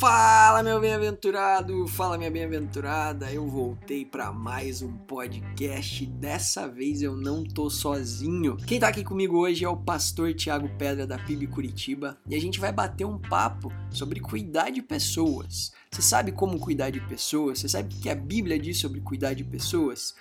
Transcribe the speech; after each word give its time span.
Fala, 0.00 0.62
meu 0.62 0.80
bem-aventurado! 0.80 1.86
Fala, 1.86 2.16
minha 2.16 2.30
bem-aventurada! 2.30 3.30
Eu 3.30 3.46
voltei 3.46 4.02
para 4.02 4.32
mais 4.32 4.80
um 4.80 4.96
podcast. 4.96 6.06
Dessa 6.06 6.66
vez 6.66 7.02
eu 7.02 7.14
não 7.14 7.44
tô 7.44 7.68
sozinho. 7.68 8.56
Quem 8.66 8.80
tá 8.80 8.88
aqui 8.88 9.04
comigo 9.04 9.36
hoje 9.36 9.62
é 9.62 9.68
o 9.68 9.76
pastor 9.76 10.32
Tiago 10.32 10.70
Pedra 10.78 11.06
da 11.06 11.18
PIB 11.18 11.48
Curitiba 11.48 12.16
e 12.26 12.34
a 12.34 12.40
gente 12.40 12.58
vai 12.58 12.72
bater 12.72 13.04
um 13.04 13.18
papo 13.18 13.70
sobre 13.90 14.20
cuidar 14.20 14.70
de 14.70 14.80
pessoas. 14.80 15.70
Você 15.92 16.00
sabe 16.00 16.32
como 16.32 16.58
cuidar 16.58 16.88
de 16.88 17.00
pessoas? 17.02 17.58
Você 17.58 17.68
sabe 17.68 17.94
o 17.94 17.98
que 18.00 18.08
a 18.08 18.14
Bíblia 18.14 18.58
diz 18.58 18.78
sobre 18.78 19.02
cuidar 19.02 19.34
de 19.34 19.44
pessoas? 19.44 20.14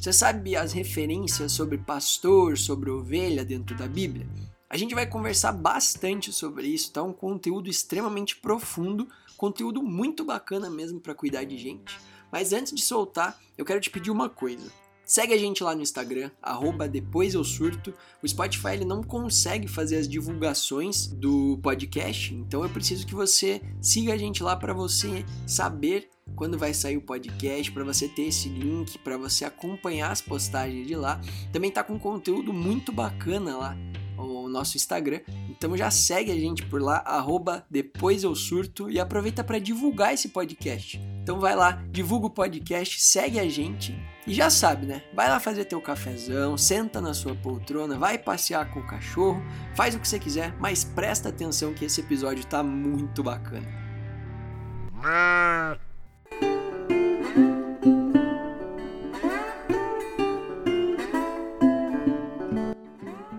Você 0.00 0.14
sabe 0.14 0.56
as 0.56 0.72
referências 0.72 1.52
sobre 1.52 1.76
pastor, 1.76 2.56
sobre 2.56 2.88
ovelha 2.88 3.44
dentro 3.44 3.76
da 3.76 3.86
Bíblia? 3.86 4.26
A 4.68 4.76
gente 4.76 4.96
vai 4.96 5.06
conversar 5.06 5.52
bastante 5.52 6.32
sobre 6.32 6.66
isso, 6.66 6.92
tá? 6.92 7.00
Um 7.00 7.12
conteúdo 7.12 7.70
extremamente 7.70 8.36
profundo 8.36 9.06
Conteúdo 9.36 9.82
muito 9.82 10.24
bacana 10.24 10.70
mesmo 10.70 11.00
para 11.00 11.14
cuidar 11.14 11.44
de 11.44 11.58
gente. 11.58 11.98
Mas 12.30 12.52
antes 12.52 12.72
de 12.72 12.82
soltar, 12.82 13.38
eu 13.56 13.64
quero 13.64 13.80
te 13.80 13.90
pedir 13.90 14.10
uma 14.10 14.28
coisa. 14.28 14.70
Segue 15.04 15.32
a 15.32 15.38
gente 15.38 15.62
lá 15.62 15.72
no 15.72 15.82
Instagram, 15.82 16.32
arroba 16.42 16.88
depois 16.88 17.34
eu 17.34 17.44
surto. 17.44 17.94
O 18.20 18.26
Spotify 18.26 18.70
ele 18.70 18.84
não 18.84 19.04
consegue 19.04 19.68
fazer 19.68 19.98
as 19.98 20.08
divulgações 20.08 21.06
do 21.06 21.60
podcast, 21.62 22.34
então 22.34 22.64
eu 22.64 22.68
preciso 22.68 23.06
que 23.06 23.14
você 23.14 23.62
siga 23.80 24.14
a 24.14 24.16
gente 24.16 24.42
lá 24.42 24.56
para 24.56 24.74
você 24.74 25.24
saber 25.46 26.10
quando 26.34 26.58
vai 26.58 26.74
sair 26.74 26.96
o 26.96 27.02
podcast, 27.02 27.70
para 27.70 27.84
você 27.84 28.08
ter 28.08 28.22
esse 28.22 28.48
link, 28.48 28.98
para 28.98 29.16
você 29.16 29.44
acompanhar 29.44 30.10
as 30.10 30.20
postagens 30.20 30.88
de 30.88 30.96
lá. 30.96 31.20
Também 31.52 31.70
tá 31.70 31.84
com 31.84 32.00
conteúdo 32.00 32.52
muito 32.52 32.90
bacana 32.90 33.56
lá 33.56 33.76
o 34.16 34.48
nosso 34.48 34.76
Instagram. 34.76 35.20
Então 35.50 35.76
já 35.76 35.90
segue 35.90 36.30
a 36.30 36.36
gente 36.36 36.64
por 36.66 36.80
lá, 36.80 37.02
arroba 37.04 37.64
depois 37.70 38.24
eu 38.24 38.34
surto 38.34 38.90
e 38.90 38.98
aproveita 38.98 39.42
para 39.44 39.58
divulgar 39.58 40.14
esse 40.14 40.28
podcast. 40.28 41.00
Então 41.22 41.40
vai 41.40 41.56
lá, 41.56 41.82
divulga 41.90 42.26
o 42.26 42.30
podcast, 42.30 43.00
segue 43.00 43.38
a 43.38 43.48
gente 43.48 43.98
e 44.26 44.34
já 44.34 44.50
sabe, 44.50 44.86
né? 44.86 45.02
Vai 45.14 45.28
lá 45.28 45.38
fazer 45.38 45.64
teu 45.64 45.80
cafezão, 45.80 46.56
senta 46.56 47.00
na 47.00 47.14
sua 47.14 47.34
poltrona, 47.34 47.98
vai 47.98 48.18
passear 48.18 48.70
com 48.70 48.80
o 48.80 48.86
cachorro, 48.86 49.42
faz 49.74 49.94
o 49.94 50.00
que 50.00 50.08
você 50.08 50.18
quiser, 50.18 50.54
mas 50.58 50.84
presta 50.84 51.28
atenção 51.28 51.74
que 51.74 51.84
esse 51.84 52.00
episódio 52.00 52.44
tá 52.44 52.62
muito 52.62 53.22
bacana. 53.22 53.66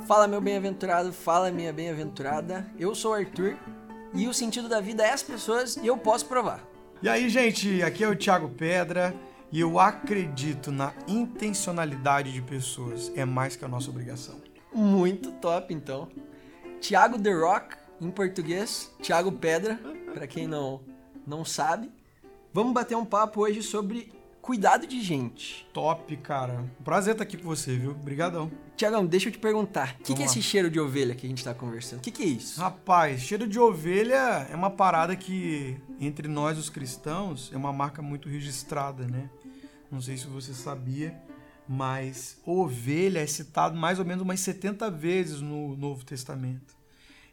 Fala 0.08 0.26
meu 0.26 0.40
bem-aventurado, 0.40 1.12
fala 1.12 1.52
minha 1.52 1.74
bem-aventurada. 1.74 2.66
Eu 2.80 2.96
sou 2.96 3.12
o 3.12 3.14
Arthur 3.14 3.58
e 4.14 4.26
o 4.26 4.34
sentido 4.34 4.70
da 4.70 4.80
vida 4.80 5.06
é 5.06 5.12
as 5.12 5.22
pessoas 5.22 5.76
e 5.76 5.86
eu 5.86 5.98
posso 5.98 6.26
provar. 6.28 6.66
E 7.04 7.10
aí, 7.10 7.28
gente, 7.28 7.84
aqui 7.84 8.06
é 8.06 8.08
o 8.08 8.16
Thiago 8.16 8.48
Pedra 8.48 9.14
e 9.52 9.60
eu 9.60 9.78
acredito 9.78 10.72
na 10.72 10.94
intencionalidade 11.10 12.32
de 12.32 12.42
pessoas. 12.42 13.12
É 13.18 13.26
mais 13.26 13.58
que 13.58 13.66
a 13.66 13.68
nossa 13.68 13.90
obrigação. 13.90 14.36
Muito 14.74 15.30
top, 15.34 15.74
então. 15.74 16.08
Thiago 16.80 17.22
The 17.22 17.34
Rock, 17.34 17.76
em 18.00 18.10
português, 18.10 18.90
Thiago 19.02 19.34
Pedra, 19.34 19.78
para 20.14 20.26
quem 20.26 20.48
não, 20.48 20.80
não 21.28 21.44
sabe. 21.44 21.92
Vamos 22.54 22.72
bater 22.72 22.96
um 22.96 23.04
papo 23.04 23.42
hoje 23.42 23.62
sobre 23.62 24.10
cuidado 24.48 24.88
de 24.88 25.02
gente. 25.02 25.68
Top, 25.74 26.16
cara. 26.16 26.64
Prazer 26.82 27.12
estar 27.12 27.24
aqui 27.26 27.36
com 27.36 27.44
você, 27.44 27.76
viu? 27.76 27.92
Obrigadão. 27.92 28.50
Tiagão, 28.78 29.06
deixa 29.06 29.28
eu 29.28 29.34
te 29.34 29.38
perguntar. 29.38 29.98
O 30.00 30.04
que, 30.04 30.16
que, 30.16 30.22
é 30.22 30.26
esse 30.26 30.42
cheiro 30.42 30.72
de 30.72 30.80
ovelha 30.80 31.14
que 31.14 31.26
a 31.26 31.30
gente 31.30 31.44
tá 31.44 31.54
conversando? 31.54 32.00
O 32.00 32.02
que, 32.02 32.12
que, 32.12 32.24
é 32.24 32.28
isso? 32.28 32.58
Rapaz, 32.58 33.20
cheiro 33.20 33.46
de 33.46 33.60
ovelha 33.60 34.48
é 34.50 34.56
uma 34.56 34.70
parada 34.70 35.18
que, 35.18 35.76
entre 36.00 36.30
nós, 36.30 36.58
os 36.58 36.70
cristãos, 36.70 37.52
é 37.54 37.58
uma 37.58 37.74
marca 37.74 38.02
muito 38.02 38.30
registrada, 38.30 39.06
né? 39.06 39.30
Não 39.92 40.00
sei 40.00 40.16
se 40.16 40.28
você 40.28 40.54
sabia, 40.54 41.22
mas 41.68 42.38
ovelha 42.46 43.20
é 43.20 43.28
citado 43.28 43.78
mais 43.78 44.00
ou 44.00 44.06
menos 44.06 44.24
umas 44.24 44.40
70 44.40 44.90
vezes 44.90 45.42
no 45.42 45.76
Novo 45.76 46.06
Testamento. 46.06 46.74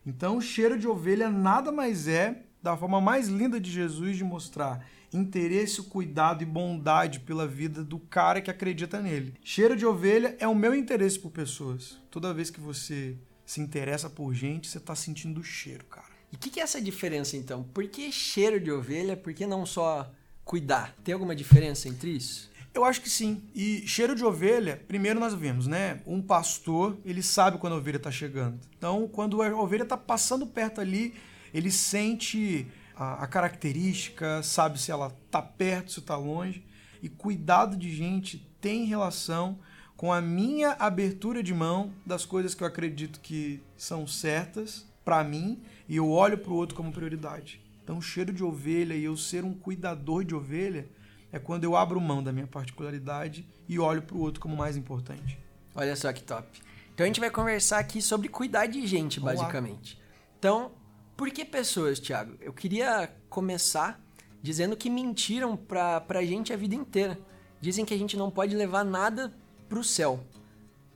Então, 0.05 0.39
o 0.39 0.43
cheiro 0.43 0.77
de 0.77 0.89
ovelha 0.89 1.31
nada 1.31 1.71
mais 1.71 2.09
é 2.09 2.43
da 2.61 2.77
forma 2.77 3.01
mais 3.01 3.29
linda 3.29 3.61
de 3.61 3.71
Jesus 3.71 4.17
de 4.17 4.25
mostrar 4.25 4.85
interesse, 5.17 5.83
cuidado 5.83 6.43
e 6.43 6.47
bondade 6.47 7.21
pela 7.21 7.47
vida 7.47 7.85
do 7.85 7.99
cara 7.99 8.41
que 8.41 8.51
acredita 8.51 9.01
nele. 9.01 9.35
Cheiro 9.43 9.77
de 9.77 9.87
ovelha 9.87 10.37
é 10.39 10.49
o 10.49 10.55
meu 10.55 10.75
interesse 10.75 11.19
por 11.19 11.31
pessoas. 11.31 11.99
Toda 12.11 12.35
vez 12.35 12.51
que 12.51 12.61
você 12.61 13.17
se 13.45 13.61
interessa 13.61 14.09
por 14.09 14.33
gente, 14.35 14.69
você 14.69 14.81
tá 14.81 14.95
sentindo 14.95 15.41
o 15.41 15.45
cheiro, 15.45 15.85
cara. 15.85 16.15
E 16.33 16.37
o 16.37 16.39
que, 16.39 16.51
que, 16.51 16.61
é 16.61 16.63
essa 16.63 16.81
diferença 16.81 17.37
então? 17.37 17.63
Por 17.63 17.87
que 17.87 18.11
cheiro 18.11 18.59
de 18.59 18.71
ovelha? 18.71 19.17
Por 19.17 19.33
que 19.33 19.47
não 19.47 19.65
só 19.65 20.11
cuidar? 20.45 20.95
Tem 21.05 21.13
alguma 21.13 21.35
diferença 21.35 21.89
entre 21.89 22.11
isso? 22.11 22.51
Eu 22.75 22.85
acho 22.85 23.01
que 23.01 23.09
sim. 23.09 23.41
E 23.55 23.87
cheiro 23.87 24.17
de 24.17 24.25
ovelha, 24.25 24.83
primeiro 24.89 25.21
nós 25.21 25.33
vemos, 25.33 25.69
né? 25.69 26.01
Um 26.05 26.21
pastor, 26.21 26.99
ele 27.05 27.23
sabe 27.23 27.59
quando 27.59 27.75
a 27.75 27.77
ovelha 27.77 27.99
está 27.99 28.11
chegando. 28.11 28.59
Então, 28.77 29.07
quando 29.07 29.41
a 29.43 29.57
ovelha 29.57 29.85
está 29.85 29.97
passando 29.97 30.45
perto 30.45 30.81
ali, 30.81 31.15
ele 31.53 31.71
sente 31.71 32.67
a, 32.97 33.25
a 33.25 33.27
característica, 33.27 34.43
sabe 34.43 34.81
se 34.81 34.91
ela 34.91 35.15
está 35.27 35.43
perto, 35.43 35.93
se 35.93 36.01
está 36.01 36.17
longe. 36.17 36.65
E 37.03 37.09
cuidado 37.09 37.77
de 37.77 37.95
gente 37.95 38.39
tem 38.61 38.85
relação 38.85 39.59
com 39.97 40.13
a 40.13 40.21
minha 40.21 40.73
abertura 40.73 41.43
de 41.43 41.53
mão 41.55 41.93
das 42.05 42.25
coisas 42.25 42.55
que 42.55 42.63
eu 42.63 42.67
acredito 42.67 43.21
que 43.21 43.63
são 43.77 44.07
certas 44.07 44.87
para 45.05 45.23
mim 45.23 45.63
e 45.89 45.97
eu 45.97 46.11
olho 46.11 46.39
para 46.39 46.51
o 46.51 46.57
outro 46.57 46.75
como 46.75 46.93
prioridade. 46.93 47.61
Então, 47.83 48.01
cheiro 48.01 48.33
de 48.33 48.43
ovelha 48.43 48.95
e 48.95 49.05
eu 49.05 49.17
ser 49.17 49.45
um 49.45 49.53
cuidador 49.53 50.25
de 50.25 50.35
ovelha 50.35 50.89
é 51.31 51.39
quando 51.39 51.65
eu 51.65 51.77
abro 51.77 52.01
mão 52.01 52.23
da 52.23 52.33
minha 52.33 52.47
particularidade 52.47 53.47
e 53.69 53.79
olho 53.79 54.03
para 54.03 54.17
o 54.17 54.21
outro 54.21 54.41
como 54.41 54.57
mais 54.57 54.77
importante. 54.77 55.39
Olha 55.75 55.95
só 55.97 56.13
que 56.13 56.23
top. 56.23 56.47
Então 56.95 57.05
a 57.05 57.09
gente 57.09 57.19
vai 57.19 57.29
conversar 57.29 57.81
aqui 57.81 58.01
sobre 58.01 58.29
cuidar 58.29 58.67
de 58.67 58.87
gente, 58.87 59.19
Vamos 59.19 59.41
basicamente. 59.41 59.97
Lá. 59.97 60.05
Então, 60.39 60.73
por 61.17 61.31
que 61.31 61.45
pessoas, 61.45 61.99
Thiago? 61.99 62.37
Eu 62.41 62.53
queria 62.53 63.13
começar 63.29 64.01
dizendo 64.43 64.77
que 64.77 64.91
mentiram 64.91 65.57
pra, 65.57 66.01
pra 66.01 66.25
gente 66.25 66.53
a 66.53 66.57
vida 66.57 66.75
inteira. 66.75 67.19
Dizem 67.61 67.85
que 67.85 67.95
a 67.95 67.99
gente 67.99 68.17
não 68.17 68.31
pode 68.31 68.55
levar 68.55 68.85
nada 68.85 69.33
pro 69.69 69.83
céu. 69.83 70.21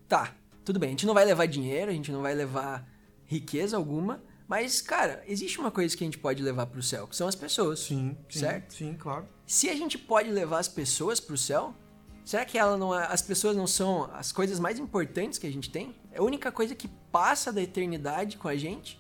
Tá, 0.07 0.35
tudo 0.65 0.79
bem, 0.79 0.89
a 0.89 0.91
gente 0.91 1.07
não 1.07 1.15
vai 1.15 1.25
levar 1.25 1.47
dinheiro, 1.47 1.91
a 1.91 1.95
gente 1.95 2.13
não 2.13 2.23
vai 2.23 2.35
levar 2.35 2.87
riqueza 3.25 3.77
alguma, 3.77 4.23
mas, 4.47 4.81
cara, 4.81 5.23
existe 5.27 5.59
uma 5.59 5.71
coisa 5.71 5.95
que 5.97 6.03
a 6.03 6.07
gente 6.07 6.19
pode 6.19 6.43
levar 6.43 6.67
pro 6.67 6.83
céu, 6.83 7.07
que 7.07 7.15
são 7.15 7.29
as 7.29 7.35
pessoas. 7.35 7.81
Sim, 7.81 8.17
certo? 8.31 8.73
Sim, 8.73 8.95
claro. 8.99 9.27
Se 9.47 9.69
a 9.69 9.75
gente 9.75 9.99
pode 9.99 10.31
levar 10.31 10.59
as 10.59 10.69
pessoas 10.69 11.21
pro 11.21 11.37
céu, 11.37 11.75
será 12.25 12.45
que 12.47 12.59
ela 12.59 12.77
não 12.77 12.99
é, 12.99 13.07
as 13.07 13.21
pessoas 13.21 13.57
não 13.57 13.67
são 13.67 14.11
as 14.15 14.33
coisas 14.33 14.59
mais 14.59 14.79
importantes 14.79 15.39
que 15.39 15.47
a 15.47 15.53
gente 15.53 15.71
tem? 15.71 15.95
É 16.11 16.19
a 16.19 16.23
única 16.23 16.51
coisa 16.51 16.75
que 16.75 16.89
passa 17.13 17.53
da 17.53 17.61
eternidade 17.61 18.39
com 18.39 18.49
a 18.49 18.57
gente? 18.57 18.99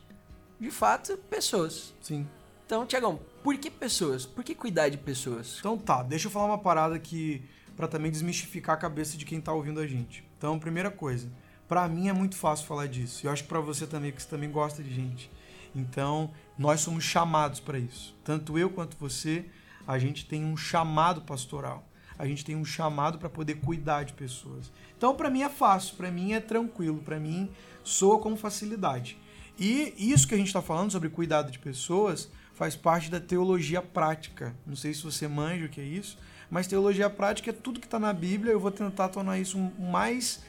De 0.60 0.70
fato, 0.70 1.16
pessoas. 1.30 1.94
Sim. 2.00 2.26
Então, 2.66 2.84
Tiagão, 2.86 3.20
por 3.42 3.56
que 3.56 3.70
pessoas? 3.70 4.26
Por 4.26 4.44
que 4.44 4.54
cuidar 4.54 4.88
de 4.88 4.98
pessoas? 4.98 5.56
Então 5.58 5.78
tá, 5.78 6.02
deixa 6.02 6.26
eu 6.26 6.30
falar 6.30 6.46
uma 6.46 6.58
parada 6.58 6.98
que 6.98 7.42
para 7.74 7.88
também 7.88 8.10
desmistificar 8.10 8.74
a 8.74 8.78
cabeça 8.78 9.16
de 9.16 9.24
quem 9.24 9.40
tá 9.40 9.52
ouvindo 9.52 9.80
a 9.80 9.86
gente. 9.86 10.24
Então, 10.36 10.58
primeira 10.58 10.90
coisa, 10.90 11.30
para 11.68 11.88
mim 11.88 12.08
é 12.08 12.12
muito 12.12 12.36
fácil 12.36 12.66
falar 12.66 12.88
disso. 12.88 13.26
Eu 13.26 13.30
acho 13.30 13.44
que 13.44 13.48
para 13.48 13.60
você 13.60 13.86
também, 13.86 14.10
porque 14.10 14.22
você 14.22 14.28
também 14.28 14.50
gosta 14.50 14.82
de 14.82 14.92
gente. 14.92 15.30
Então, 15.74 16.30
nós 16.58 16.80
somos 16.80 17.04
chamados 17.04 17.60
para 17.60 17.78
isso. 17.78 18.16
Tanto 18.24 18.58
eu 18.58 18.68
quanto 18.68 18.96
você, 18.98 19.44
a 19.86 19.96
gente 19.98 20.26
tem 20.26 20.44
um 20.44 20.56
chamado 20.56 21.22
pastoral. 21.22 21.88
A 22.18 22.26
gente 22.26 22.44
tem 22.44 22.56
um 22.56 22.64
chamado 22.64 23.16
para 23.16 23.30
poder 23.30 23.60
cuidar 23.60 24.02
de 24.02 24.12
pessoas. 24.12 24.72
Então, 24.96 25.14
para 25.14 25.30
mim 25.30 25.42
é 25.42 25.48
fácil, 25.48 25.96
para 25.96 26.10
mim 26.10 26.32
é 26.32 26.40
tranquilo, 26.40 26.98
para 26.98 27.20
mim 27.20 27.48
soa 27.84 28.18
com 28.18 28.36
facilidade. 28.36 29.16
E 29.58 29.94
isso 29.98 30.28
que 30.28 30.34
a 30.34 30.38
gente 30.38 30.46
está 30.46 30.62
falando 30.62 30.92
sobre 30.92 31.08
cuidado 31.08 31.50
de 31.50 31.58
pessoas 31.58 32.30
faz 32.54 32.76
parte 32.76 33.10
da 33.10 33.20
teologia 33.20 33.82
prática. 33.82 34.54
Não 34.66 34.76
sei 34.76 34.94
se 34.94 35.02
você 35.02 35.26
manja 35.26 35.66
o 35.66 35.68
que 35.68 35.80
é 35.80 35.84
isso, 35.84 36.18
mas 36.50 36.66
teologia 36.66 37.10
prática 37.10 37.50
é 37.50 37.52
tudo 37.52 37.80
que 37.80 37.86
está 37.86 37.98
na 37.98 38.12
Bíblia. 38.12 38.52
Eu 38.52 38.60
vou 38.60 38.70
tentar 38.70 39.08
tornar 39.08 39.38
isso 39.38 39.58
mais 39.78 40.42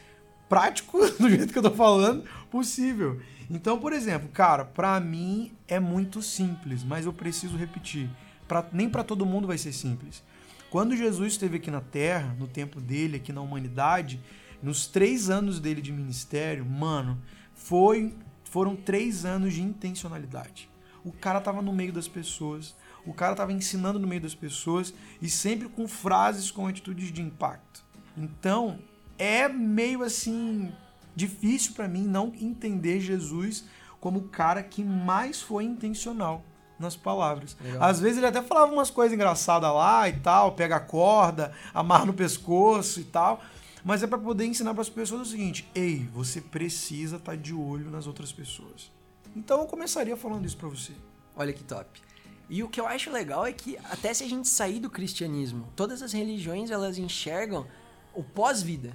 prático, 0.47 1.00
do 1.19 1.29
jeito 1.29 1.51
que 1.51 1.57
eu 1.57 1.63
estou 1.63 1.75
falando, 1.75 2.23
possível. 2.50 3.19
Então, 3.50 3.79
por 3.79 3.94
exemplo, 3.94 4.29
cara, 4.29 4.63
para 4.63 5.00
mim 5.00 5.51
é 5.67 5.79
muito 5.79 6.21
simples, 6.21 6.83
mas 6.83 7.06
eu 7.06 7.13
preciso 7.13 7.57
repetir. 7.57 8.09
Pra, 8.47 8.67
nem 8.71 8.89
para 8.89 9.03
todo 9.03 9.25
mundo 9.25 9.47
vai 9.47 9.57
ser 9.57 9.73
simples. 9.73 10.23
Quando 10.69 10.95
Jesus 10.95 11.33
esteve 11.33 11.57
aqui 11.57 11.71
na 11.71 11.81
Terra, 11.81 12.35
no 12.38 12.47
tempo 12.47 12.79
dele, 12.79 13.17
aqui 13.17 13.33
na 13.33 13.41
humanidade, 13.41 14.19
nos 14.61 14.85
três 14.85 15.29
anos 15.29 15.59
dele 15.59 15.81
de 15.81 15.91
ministério, 15.91 16.63
mano, 16.65 17.19
foi 17.56 18.13
foram 18.49 18.75
três 18.75 19.25
anos 19.25 19.53
de 19.53 19.61
intencionalidade. 19.61 20.69
O 21.03 21.11
cara 21.11 21.39
tava 21.39 21.61
no 21.61 21.73
meio 21.73 21.93
das 21.93 22.07
pessoas, 22.07 22.75
o 23.05 23.13
cara 23.13 23.35
tava 23.35 23.53
ensinando 23.53 23.99
no 23.99 24.07
meio 24.07 24.21
das 24.21 24.35
pessoas 24.35 24.93
e 25.21 25.29
sempre 25.29 25.69
com 25.69 25.87
frases 25.87 26.51
com 26.51 26.67
atitudes 26.67 27.11
de 27.11 27.21
impacto. 27.21 27.83
Então, 28.17 28.79
é 29.17 29.47
meio 29.47 30.03
assim 30.03 30.71
difícil 31.15 31.73
para 31.73 31.87
mim 31.87 32.03
não 32.03 32.33
entender 32.39 32.99
Jesus 32.99 33.65
como 33.99 34.19
o 34.19 34.27
cara 34.29 34.63
que 34.63 34.83
mais 34.83 35.41
foi 35.41 35.63
intencional 35.63 36.43
nas 36.79 36.95
palavras. 36.95 37.57
Legal. 37.61 37.83
Às 37.83 37.99
vezes 37.99 38.17
ele 38.17 38.27
até 38.27 38.41
falava 38.41 38.71
umas 38.71 38.89
coisas 38.89 39.13
engraçadas 39.13 39.71
lá 39.73 40.07
e 40.07 40.13
tal, 40.13 40.53
pega 40.53 40.77
a 40.77 40.79
corda, 40.79 41.51
amarra 41.73 42.05
no 42.05 42.13
pescoço 42.13 43.01
e 43.01 43.03
tal. 43.03 43.41
Mas 43.83 44.03
é 44.03 44.07
para 44.07 44.17
poder 44.17 44.45
ensinar 44.45 44.73
para 44.73 44.81
as 44.81 44.89
pessoas 44.89 45.27
o 45.27 45.31
seguinte: 45.31 45.69
ei, 45.73 46.07
você 46.13 46.41
precisa 46.41 47.17
estar 47.17 47.31
tá 47.33 47.37
de 47.37 47.53
olho 47.53 47.89
nas 47.89 48.07
outras 48.07 48.31
pessoas. 48.31 48.91
Então 49.35 49.61
eu 49.61 49.67
começaria 49.67 50.17
falando 50.17 50.45
isso 50.45 50.57
para 50.57 50.69
você. 50.69 50.93
Olha 51.35 51.53
que 51.53 51.63
top. 51.63 52.01
E 52.49 52.63
o 52.63 52.67
que 52.67 52.81
eu 52.81 52.87
acho 52.87 53.11
legal 53.11 53.45
é 53.45 53.53
que 53.53 53.77
até 53.77 54.13
se 54.13 54.23
a 54.23 54.27
gente 54.27 54.47
sair 54.47 54.79
do 54.79 54.89
cristianismo, 54.89 55.67
todas 55.75 56.01
as 56.01 56.11
religiões 56.11 56.71
elas 56.71 56.97
enxergam 56.97 57.67
o 58.13 58.23
pós-vida. 58.23 58.93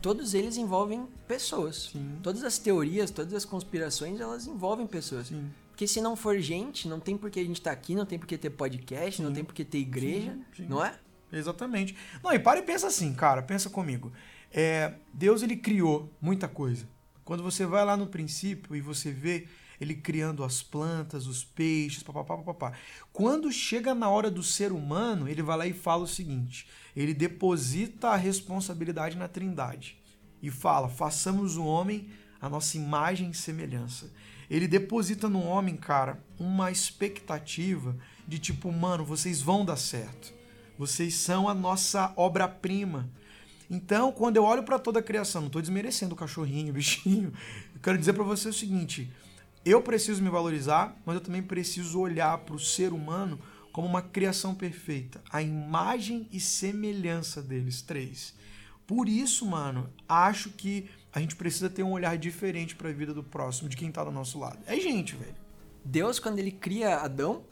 Todos 0.00 0.34
eles 0.34 0.56
envolvem 0.56 1.06
pessoas. 1.28 1.90
Sim. 1.92 2.18
Todas 2.22 2.42
as 2.44 2.58
teorias, 2.58 3.10
todas 3.10 3.34
as 3.34 3.44
conspirações, 3.44 4.20
elas 4.20 4.46
envolvem 4.46 4.86
pessoas. 4.86 5.26
Sim. 5.28 5.50
Porque 5.70 5.86
se 5.86 6.00
não 6.00 6.14
for 6.14 6.38
gente, 6.38 6.88
não 6.88 7.00
tem 7.00 7.16
por 7.16 7.30
que 7.30 7.40
a 7.40 7.44
gente 7.44 7.58
estar 7.58 7.70
tá 7.70 7.76
aqui, 7.76 7.94
não 7.94 8.06
tem 8.06 8.18
por 8.18 8.26
que 8.26 8.38
ter 8.38 8.50
podcast, 8.50 9.16
Sim. 9.16 9.24
não 9.24 9.32
tem 9.32 9.44
por 9.44 9.52
que 9.52 9.64
ter 9.64 9.78
igreja, 9.78 10.38
não 10.68 10.84
é? 10.84 10.98
Exatamente. 11.38 11.96
Não, 12.22 12.32
e 12.32 12.38
para 12.38 12.60
e 12.60 12.62
pensa 12.62 12.86
assim, 12.86 13.12
cara, 13.14 13.42
pensa 13.42 13.70
comigo. 13.70 14.12
É, 14.52 14.94
Deus 15.12 15.42
ele 15.42 15.56
criou 15.56 16.12
muita 16.20 16.46
coisa. 16.48 16.88
Quando 17.24 17.42
você 17.42 17.64
vai 17.66 17.84
lá 17.84 17.96
no 17.96 18.06
princípio 18.06 18.76
e 18.76 18.80
você 18.80 19.10
vê 19.10 19.46
ele 19.80 19.94
criando 19.94 20.44
as 20.44 20.62
plantas, 20.62 21.26
os 21.26 21.42
peixes, 21.42 22.02
papapá, 22.02 22.36
papapá. 22.36 22.72
Quando 23.12 23.50
chega 23.50 23.94
na 23.94 24.08
hora 24.08 24.30
do 24.30 24.42
ser 24.42 24.72
humano, 24.72 25.28
ele 25.28 25.42
vai 25.42 25.56
lá 25.56 25.66
e 25.66 25.72
fala 25.72 26.04
o 26.04 26.08
seguinte: 26.08 26.68
ele 26.94 27.12
deposita 27.12 28.10
a 28.10 28.16
responsabilidade 28.16 29.16
na 29.16 29.28
Trindade 29.28 29.98
e 30.42 30.50
fala: 30.50 30.88
façamos 30.88 31.56
o 31.56 31.64
homem 31.64 32.08
a 32.40 32.48
nossa 32.48 32.76
imagem 32.76 33.30
e 33.30 33.34
semelhança. 33.34 34.12
Ele 34.50 34.68
deposita 34.68 35.30
no 35.30 35.42
homem, 35.42 35.76
cara, 35.76 36.22
uma 36.38 36.70
expectativa 36.70 37.96
de 38.28 38.38
tipo, 38.38 38.70
mano, 38.70 39.02
vocês 39.02 39.40
vão 39.40 39.64
dar 39.64 39.76
certo. 39.76 40.32
Vocês 40.78 41.14
são 41.14 41.48
a 41.48 41.54
nossa 41.54 42.12
obra-prima. 42.16 43.08
Então, 43.70 44.12
quando 44.12 44.36
eu 44.36 44.44
olho 44.44 44.62
para 44.62 44.78
toda 44.78 45.00
a 45.00 45.02
criação, 45.02 45.42
não 45.42 45.46
estou 45.46 45.62
desmerecendo 45.62 46.14
o 46.14 46.16
cachorrinho, 46.16 46.70
o 46.70 46.74
bichinho, 46.74 47.32
eu 47.74 47.80
quero 47.80 47.98
dizer 47.98 48.12
para 48.12 48.24
você 48.24 48.48
o 48.48 48.52
seguinte: 48.52 49.10
eu 49.64 49.80
preciso 49.80 50.22
me 50.22 50.28
valorizar, 50.28 50.96
mas 51.06 51.14
eu 51.14 51.20
também 51.20 51.42
preciso 51.42 51.98
olhar 52.00 52.38
para 52.38 52.54
o 52.54 52.58
ser 52.58 52.92
humano 52.92 53.38
como 53.72 53.88
uma 53.88 54.02
criação 54.02 54.54
perfeita, 54.54 55.22
a 55.30 55.42
imagem 55.42 56.28
e 56.30 56.38
semelhança 56.38 57.42
deles 57.42 57.82
três. 57.82 58.34
Por 58.86 59.08
isso, 59.08 59.46
mano, 59.46 59.88
acho 60.08 60.50
que 60.50 60.88
a 61.12 61.18
gente 61.18 61.34
precisa 61.34 61.70
ter 61.70 61.82
um 61.82 61.92
olhar 61.92 62.18
diferente 62.18 62.76
para 62.76 62.90
a 62.90 62.92
vida 62.92 63.14
do 63.14 63.22
próximo, 63.22 63.68
de 63.68 63.76
quem 63.76 63.90
tá 63.90 64.04
do 64.04 64.10
nosso 64.10 64.38
lado. 64.38 64.58
É 64.66 64.78
gente, 64.78 65.16
velho. 65.16 65.34
Deus, 65.84 66.18
quando 66.18 66.38
ele 66.38 66.50
cria 66.50 66.98
Adão, 66.98 67.44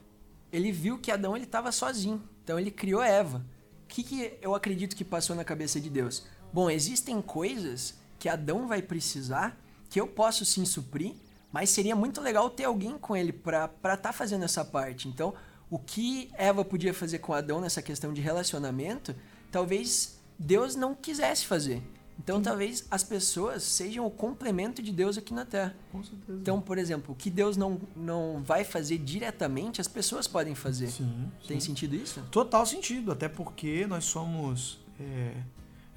ele 0.52 0.70
viu 0.70 0.98
que 0.98 1.10
Adão 1.10 1.34
ele 1.34 1.44
estava 1.44 1.72
sozinho. 1.72 2.22
Então 2.42 2.58
ele 2.58 2.70
criou 2.70 3.02
Eva. 3.02 3.38
O 3.84 3.86
que, 3.88 4.02
que 4.02 4.38
eu 4.40 4.54
acredito 4.54 4.96
que 4.96 5.04
passou 5.04 5.36
na 5.36 5.44
cabeça 5.44 5.80
de 5.80 5.90
Deus? 5.90 6.24
Bom, 6.52 6.70
existem 6.70 7.20
coisas 7.20 7.94
que 8.18 8.28
Adão 8.28 8.66
vai 8.66 8.80
precisar 8.80 9.58
que 9.90 10.00
eu 10.00 10.06
posso 10.06 10.44
sim 10.44 10.64
suprir, 10.64 11.14
mas 11.52 11.68
seria 11.68 11.94
muito 11.94 12.20
legal 12.20 12.48
ter 12.48 12.64
alguém 12.64 12.96
com 12.96 13.14
ele 13.14 13.32
para 13.32 13.66
estar 13.66 13.96
tá 13.96 14.12
fazendo 14.12 14.44
essa 14.44 14.64
parte. 14.64 15.08
Então, 15.08 15.34
o 15.68 15.78
que 15.78 16.30
Eva 16.34 16.64
podia 16.64 16.94
fazer 16.94 17.18
com 17.18 17.34
Adão 17.34 17.60
nessa 17.60 17.82
questão 17.82 18.12
de 18.12 18.20
relacionamento, 18.20 19.14
talvez 19.50 20.18
Deus 20.38 20.74
não 20.74 20.94
quisesse 20.94 21.46
fazer. 21.46 21.82
Então, 22.22 22.38
Sim. 22.38 22.42
talvez 22.42 22.86
as 22.90 23.02
pessoas 23.02 23.62
sejam 23.62 24.06
o 24.06 24.10
complemento 24.10 24.82
de 24.82 24.92
Deus 24.92 25.18
aqui 25.18 25.34
na 25.34 25.44
Terra. 25.44 25.74
Com 25.90 26.02
certeza. 26.02 26.38
Então, 26.40 26.60
por 26.60 26.78
exemplo, 26.78 27.12
o 27.12 27.16
que 27.16 27.28
Deus 27.28 27.56
não, 27.56 27.80
não 27.96 28.42
vai 28.44 28.64
fazer 28.64 28.98
diretamente, 28.98 29.80
as 29.80 29.88
pessoas 29.88 30.26
podem 30.26 30.54
fazer. 30.54 30.88
Sim. 30.88 31.30
Tem 31.46 31.58
sim. 31.58 31.68
sentido 31.68 31.96
isso? 31.96 32.22
Total 32.30 32.64
sentido, 32.64 33.10
até 33.12 33.28
porque 33.28 33.86
nós 33.86 34.04
somos 34.04 34.78
é, 35.00 35.34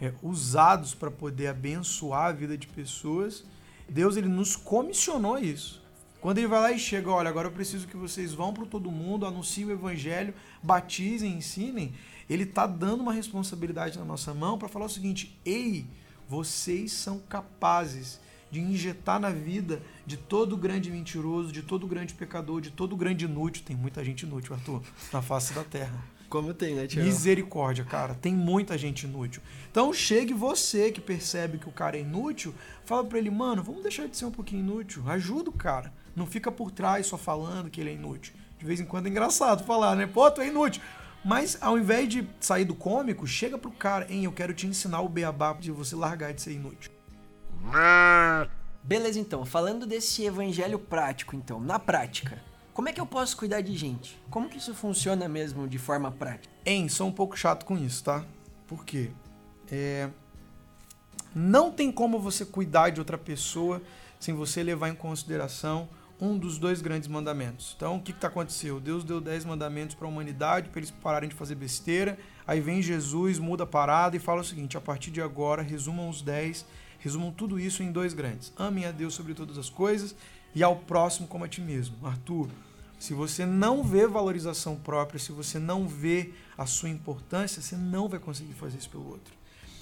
é, 0.02 0.14
usados 0.24 0.96
para 0.96 1.12
poder 1.12 1.48
abençoar 1.48 2.26
a 2.26 2.32
vida 2.32 2.58
de 2.58 2.68
pessoas 2.68 3.44
Deus 3.88 4.18
ele 4.18 4.28
nos 4.28 4.56
comissionou 4.56 5.38
isso. 5.38 5.82
Quando 6.20 6.40
ele 6.40 6.48
vai 6.48 6.60
lá 6.60 6.72
e 6.72 6.80
chega, 6.80 7.12
olha, 7.12 7.30
agora 7.30 7.48
eu 7.48 7.52
preciso 7.52 7.88
que 7.88 7.96
vocês 7.96 8.34
vão 8.34 8.52
para 8.52 8.66
todo 8.66 8.90
mundo, 8.90 9.26
anunciem 9.26 9.68
o 9.68 9.72
evangelho, 9.72 10.34
batizem, 10.62 11.34
ensinem, 11.34 11.94
ele 12.28 12.44
está 12.44 12.66
dando 12.66 13.02
uma 13.02 13.14
responsabilidade 13.14 14.00
na 14.00 14.06
nossa 14.06 14.34
mão 14.34 14.58
para 14.58 14.68
falar 14.68 14.86
o 14.86 14.90
seguinte: 14.90 15.40
ei, 15.46 15.86
vocês 16.28 16.92
são 16.92 17.20
capazes 17.20 18.20
de 18.52 18.60
injetar 18.60 19.20
na 19.20 19.30
vida 19.30 19.82
de 20.06 20.18
todo 20.18 20.56
grande 20.56 20.90
mentiroso, 20.90 21.52
de 21.52 21.62
todo 21.62 21.88
grande 21.88 22.14
pecador, 22.14 22.62
de 22.62 22.72
todo 22.72 22.96
grande 22.96 23.26
inútil. 23.26 23.64
Tem 23.66 23.76
muita 23.76 24.04
gente 24.04 24.24
inútil, 24.24 24.54
Arthur, 24.54 24.82
na 25.12 25.22
face 25.22 25.54
da 25.54 25.64
terra. 25.64 26.16
Como 26.30 26.54
tem, 26.54 26.76
né, 26.76 26.88
Tiago? 26.88 27.08
Misericórdia, 27.08 27.86
cara. 27.86 28.16
Tem 28.16 28.34
muita 28.34 28.78
gente 28.78 29.06
inútil. 29.06 29.42
Então 29.70 29.94
chegue 29.94 30.34
você 30.34 30.92
que 30.92 31.00
percebe 31.00 31.58
que 31.58 31.70
o 31.70 31.72
cara 31.72 31.98
é 31.98 32.02
inútil, 32.02 32.54
fala 32.84 33.04
para 33.04 33.18
ele, 33.18 33.30
mano, 33.30 33.64
vamos 33.64 33.84
deixar 33.84 34.08
de 34.08 34.18
ser 34.18 34.26
um 34.26 34.32
pouquinho 34.32 34.62
inútil. 34.62 35.04
Ajuda 35.08 35.50
o 35.50 35.54
cara. 35.54 35.94
Não 36.16 36.26
fica 36.26 36.52
por 36.52 36.72
trás 36.72 37.08
só 37.08 37.18
falando 37.18 37.70
que 37.70 37.80
ele 37.80 37.92
é 37.92 37.94
inútil. 37.94 38.34
De 38.58 38.66
vez 38.66 38.80
em 38.80 38.86
quando 38.86 39.08
é 39.08 39.10
engraçado 39.10 39.64
falar, 39.66 39.96
né? 39.96 40.08
Pô, 40.08 40.30
tu 40.32 40.42
é 40.42 40.48
inútil. 40.48 40.82
Mas 41.26 41.58
ao 41.60 41.76
invés 41.76 42.08
de 42.08 42.30
sair 42.40 42.66
do 42.66 42.76
cômico, 42.76 43.26
chega 43.26 43.58
pro 43.58 43.72
cara, 43.72 44.06
hein, 44.14 44.26
eu 44.26 44.32
quero 44.32 44.54
te 44.54 44.68
ensinar 44.68 45.02
o 45.02 45.10
beabá 45.10 45.54
de 45.54 45.72
você 45.72 45.96
largar 45.96 46.32
de 46.32 46.40
ser 46.40 46.52
inútil. 46.52 46.92
Beleza, 48.84 49.20
então. 49.20 49.44
Falando 49.44 49.88
desse 49.88 50.24
evangelho 50.24 50.78
prático, 50.78 51.36
então, 51.36 51.60
na 51.60 51.80
prática, 51.80 52.40
como 52.76 52.90
é 52.90 52.94
que 52.94 53.02
eu 53.02 53.08
posso 53.08 53.36
cuidar 53.38 53.62
de 53.62 53.76
gente? 53.76 54.22
Como 54.30 54.48
que 54.48 54.60
isso 54.60 54.76
funciona 54.76 55.28
mesmo 55.28 55.68
de 55.68 55.80
forma 55.80 56.12
prática? 56.12 56.54
Hein, 56.64 56.88
sou 56.88 57.08
um 57.08 57.12
pouco 57.12 57.36
chato 57.36 57.66
com 57.66 57.76
isso, 57.76 58.04
tá? 58.04 58.24
Por 58.68 58.86
quê? 58.86 59.10
É... 59.72 60.08
Não 61.34 61.72
tem 61.72 61.92
como 61.92 62.20
você 62.20 62.46
cuidar 62.46 62.92
de 62.92 63.00
outra 63.00 63.18
pessoa 63.18 63.82
sem 64.20 64.36
você 64.36 64.62
levar 64.62 64.90
em 64.90 64.96
consideração 64.96 65.90
um 66.20 66.38
dos 66.38 66.58
dois 66.58 66.82
grandes 66.82 67.08
mandamentos. 67.08 67.74
Então, 67.76 67.98
o 67.98 68.02
que 68.02 68.12
está 68.12 68.28
acontecendo? 68.28 68.80
Deus 68.80 69.04
deu 69.04 69.20
dez 69.20 69.44
mandamentos 69.44 69.96
para 69.96 70.08
a 70.08 70.10
humanidade, 70.10 70.70
para 70.70 70.80
eles 70.80 70.92
pararem 70.92 71.30
de 71.30 71.36
fazer 71.36 71.56
besteira. 71.56 72.18
Aí 72.48 72.62
vem 72.62 72.82
Jesus, 72.82 73.40
muda 73.40 73.64
a 73.64 73.68
parada 73.68 74.16
e 74.16 74.20
fala 74.20 74.42
o 74.42 74.46
seguinte: 74.46 74.78
a 74.78 74.82
partir 74.82 75.12
de 75.12 75.22
agora, 75.22 75.62
resumam 75.62 76.10
os 76.10 76.22
dez, 76.22 76.66
resumam 77.00 77.32
tudo 77.32 77.60
isso 77.60 77.84
em 77.84 77.92
dois 77.92 78.14
grandes. 78.14 78.54
Amem 78.58 78.86
a 78.86 78.92
Deus 78.92 79.14
sobre 79.14 79.34
todas 79.34 79.58
as 79.58 79.70
coisas 79.70 80.16
e 80.54 80.64
ao 80.64 80.78
próximo 80.78 81.28
como 81.28 81.44
a 81.44 81.48
ti 81.48 81.62
mesmo. 81.62 81.96
Arthur, 82.06 82.50
se 82.98 83.14
você 83.14 83.46
não 83.46 83.84
vê 83.84 84.08
valorização 84.08 84.78
própria, 84.78 85.20
se 85.20 85.32
você 85.32 85.60
não 85.60 85.88
vê 85.88 86.32
a 86.58 86.66
sua 86.66 86.90
importância, 86.90 87.62
você 87.62 87.76
não 87.76 88.08
vai 88.08 88.20
conseguir 88.20 88.54
fazer 88.54 88.78
isso 88.78 88.90
pelo 88.90 89.08
outro. 89.10 89.34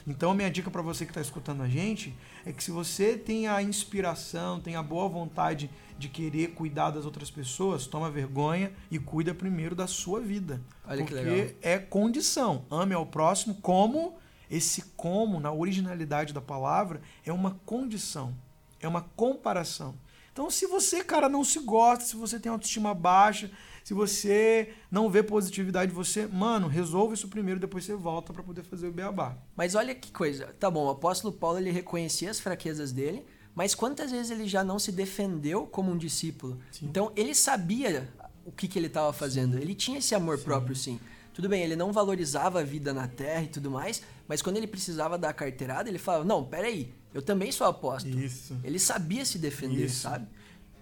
Então, 0.05 0.31
a 0.31 0.35
minha 0.35 0.51
dica 0.51 0.69
para 0.69 0.81
você 0.81 1.05
que 1.05 1.11
está 1.11 1.21
escutando 1.21 1.63
a 1.63 1.67
gente 1.67 2.13
é 2.45 2.51
que 2.51 2.63
se 2.63 2.71
você 2.71 3.17
tem 3.17 3.47
a 3.47 3.61
inspiração, 3.61 4.59
tem 4.59 4.75
a 4.75 4.83
boa 4.83 5.07
vontade 5.07 5.69
de 5.97 6.09
querer 6.09 6.49
cuidar 6.49 6.91
das 6.91 7.05
outras 7.05 7.31
pessoas, 7.31 7.87
toma 7.87 8.11
vergonha 8.11 8.71
e 8.91 8.99
cuida 8.99 9.33
primeiro 9.33 9.75
da 9.75 9.87
sua 9.87 10.19
vida. 10.19 10.61
Olha 10.85 11.05
porque 11.05 11.55
é 11.61 11.77
condição. 11.77 12.65
Ame 12.69 12.93
ao 12.93 13.05
próximo 13.05 13.55
como 13.55 14.17
esse 14.49 14.81
como, 14.95 15.39
na 15.39 15.51
originalidade 15.51 16.33
da 16.33 16.41
palavra, 16.41 17.01
é 17.25 17.33
uma 17.33 17.59
condição, 17.65 18.35
é 18.79 18.87
uma 18.87 19.01
comparação. 19.01 19.95
Então, 20.31 20.49
se 20.49 20.65
você, 20.67 21.03
cara, 21.03 21.29
não 21.29 21.43
se 21.43 21.59
gosta, 21.59 22.05
se 22.05 22.15
você 22.15 22.39
tem 22.39 22.51
autoestima 22.51 22.93
baixa, 22.93 23.51
se 23.83 23.93
você 23.93 24.73
não 24.89 25.09
vê 25.09 25.21
positividade 25.21 25.91
você, 25.91 26.25
mano, 26.25 26.67
resolva 26.67 27.13
isso 27.13 27.27
primeiro, 27.27 27.59
depois 27.59 27.83
você 27.83 27.95
volta 27.95 28.31
para 28.31 28.41
poder 28.41 28.63
fazer 28.63 28.87
o 28.87 28.91
beabá. 28.91 29.37
Mas 29.55 29.75
olha 29.75 29.93
que 29.93 30.11
coisa. 30.11 30.55
Tá 30.59 30.71
bom, 30.71 30.85
o 30.85 30.89
apóstolo 30.89 31.33
Paulo 31.33 31.57
ele 31.57 31.71
reconhecia 31.71 32.31
as 32.31 32.39
fraquezas 32.39 32.91
dele, 32.91 33.25
mas 33.53 33.75
quantas 33.75 34.11
vezes 34.11 34.31
ele 34.31 34.47
já 34.47 34.63
não 34.63 34.79
se 34.79 34.91
defendeu 34.91 35.67
como 35.67 35.91
um 35.91 35.97
discípulo? 35.97 36.59
Sim. 36.71 36.85
Então, 36.85 37.11
ele 37.15 37.35
sabia 37.35 38.09
o 38.45 38.51
que, 38.51 38.67
que 38.67 38.79
ele 38.79 38.87
estava 38.87 39.11
fazendo. 39.11 39.57
Sim. 39.57 39.61
Ele 39.61 39.75
tinha 39.75 39.97
esse 39.99 40.15
amor 40.15 40.37
sim. 40.37 40.43
próprio, 40.45 40.75
sim. 40.75 40.99
Tudo 41.33 41.49
bem, 41.49 41.63
ele 41.63 41.75
não 41.75 41.91
valorizava 41.91 42.59
a 42.59 42.63
vida 42.63 42.93
na 42.93 43.07
terra 43.07 43.43
e 43.43 43.47
tudo 43.47 43.69
mais, 43.69 44.03
mas 44.27 44.41
quando 44.41 44.57
ele 44.57 44.67
precisava 44.67 45.17
dar 45.17 45.29
a 45.29 45.33
carteirada, 45.33 45.89
ele 45.89 45.97
falava: 45.97 46.23
Não, 46.23 46.43
peraí, 46.43 46.93
eu 47.13 47.21
também 47.21 47.51
sou 47.51 47.65
apóstolo. 47.65 48.19
Isso. 48.19 48.55
Ele 48.63 48.77
sabia 48.77 49.25
se 49.25 49.39
defender, 49.39 49.85
Isso. 49.85 50.01
sabe? 50.01 50.27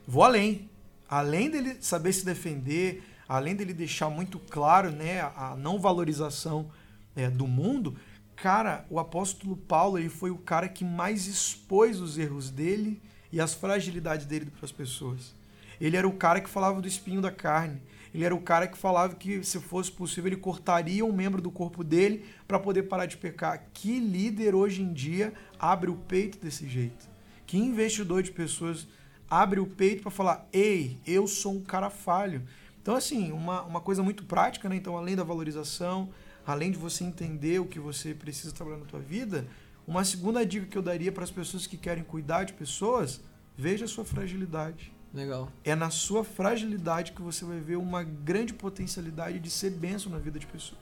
Vou 0.05 0.23
além. 0.23 0.69
Além 1.11 1.49
dele 1.49 1.75
saber 1.81 2.13
se 2.13 2.23
defender, 2.23 3.03
além 3.27 3.53
dele 3.53 3.73
deixar 3.73 4.09
muito 4.09 4.39
claro 4.39 4.89
né, 4.91 5.19
a 5.19 5.57
não 5.57 5.77
valorização 5.77 6.71
é, 7.13 7.29
do 7.29 7.45
mundo, 7.45 7.97
cara, 8.33 8.85
o 8.89 8.97
apóstolo 8.97 9.57
Paulo 9.57 9.99
ele 9.99 10.07
foi 10.07 10.31
o 10.31 10.37
cara 10.37 10.69
que 10.69 10.85
mais 10.85 11.27
expôs 11.27 11.99
os 11.99 12.17
erros 12.17 12.49
dele 12.49 13.01
e 13.29 13.41
as 13.41 13.53
fragilidades 13.53 14.25
dele 14.25 14.45
para 14.45 14.63
as 14.63 14.71
pessoas. 14.71 15.35
Ele 15.81 15.97
era 15.97 16.07
o 16.07 16.13
cara 16.13 16.39
que 16.39 16.49
falava 16.49 16.81
do 16.81 16.87
espinho 16.87 17.19
da 17.19 17.29
carne. 17.29 17.81
Ele 18.13 18.23
era 18.23 18.33
o 18.33 18.41
cara 18.41 18.65
que 18.65 18.77
falava 18.77 19.13
que, 19.13 19.43
se 19.43 19.59
fosse 19.59 19.91
possível, 19.91 20.29
ele 20.29 20.37
cortaria 20.37 21.03
um 21.03 21.11
membro 21.11 21.41
do 21.41 21.51
corpo 21.51 21.83
dele 21.83 22.25
para 22.47 22.57
poder 22.57 22.83
parar 22.83 23.05
de 23.05 23.17
pecar. 23.17 23.65
Que 23.73 23.99
líder 23.99 24.55
hoje 24.55 24.81
em 24.81 24.93
dia 24.93 25.33
abre 25.59 25.89
o 25.89 25.95
peito 25.95 26.37
desse 26.37 26.69
jeito? 26.69 27.09
Que 27.45 27.57
investidor 27.57 28.23
de 28.23 28.31
pessoas 28.31 28.87
abre 29.31 29.61
o 29.61 29.65
peito 29.65 30.01
para 30.01 30.11
falar: 30.11 30.45
ei, 30.51 30.97
eu 31.07 31.25
sou 31.25 31.53
um 31.53 31.61
cara 31.61 31.89
falho. 31.89 32.43
Então, 32.81 32.95
assim, 32.95 33.31
uma, 33.31 33.61
uma 33.61 33.79
coisa 33.79 34.03
muito 34.03 34.25
prática, 34.25 34.67
né? 34.67 34.75
Então, 34.75 34.97
além 34.97 35.15
da 35.15 35.23
valorização, 35.23 36.09
além 36.45 36.71
de 36.71 36.77
você 36.77 37.03
entender 37.05 37.59
o 37.59 37.65
que 37.65 37.79
você 37.79 38.13
precisa 38.13 38.51
trabalhar 38.51 38.79
na 38.79 38.85
tua 38.85 38.99
vida, 38.99 39.47
uma 39.87 40.03
segunda 40.03 40.45
dica 40.45 40.65
que 40.65 40.77
eu 40.77 40.81
daria 40.81 41.11
para 41.11 41.23
as 41.23 41.31
pessoas 41.31 41.65
que 41.65 41.77
querem 41.77 42.03
cuidar 42.03 42.43
de 42.43 42.53
pessoas, 42.53 43.21
veja 43.57 43.85
a 43.85 43.87
sua 43.87 44.03
fragilidade. 44.03 44.91
Legal. 45.13 45.51
É 45.63 45.75
na 45.75 45.89
sua 45.89 46.23
fragilidade 46.23 47.11
que 47.11 47.21
você 47.21 47.45
vai 47.45 47.59
ver 47.59 47.75
uma 47.75 48.03
grande 48.03 48.53
potencialidade 48.53 49.39
de 49.39 49.49
ser 49.49 49.69
benção 49.71 50.11
na 50.11 50.17
vida 50.17 50.39
de 50.39 50.47
pessoas. 50.47 50.81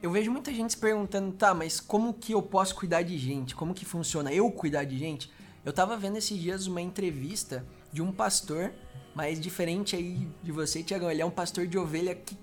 Eu 0.00 0.12
vejo 0.12 0.30
muita 0.30 0.52
gente 0.54 0.72
se 0.72 0.78
perguntando, 0.78 1.32
tá, 1.32 1.52
mas 1.52 1.80
como 1.80 2.14
que 2.14 2.32
eu 2.32 2.40
posso 2.40 2.74
cuidar 2.76 3.02
de 3.02 3.18
gente? 3.18 3.54
Como 3.54 3.74
que 3.74 3.84
funciona 3.84 4.32
eu 4.32 4.50
cuidar 4.50 4.84
de 4.84 4.96
gente? 4.96 5.30
Eu 5.68 5.72
tava 5.74 5.98
vendo 5.98 6.16
esses 6.16 6.40
dias 6.40 6.66
uma 6.66 6.80
entrevista 6.80 7.62
de 7.92 8.00
um 8.00 8.10
pastor, 8.10 8.72
mas 9.14 9.38
diferente 9.38 9.94
aí 9.94 10.26
de 10.42 10.50
você, 10.50 10.82
Tiagão, 10.82 11.10
ele 11.10 11.20
é 11.20 11.26
um 11.26 11.30
pastor 11.30 11.66
de 11.66 11.76
ovelha 11.76 12.14
que, 12.14 12.34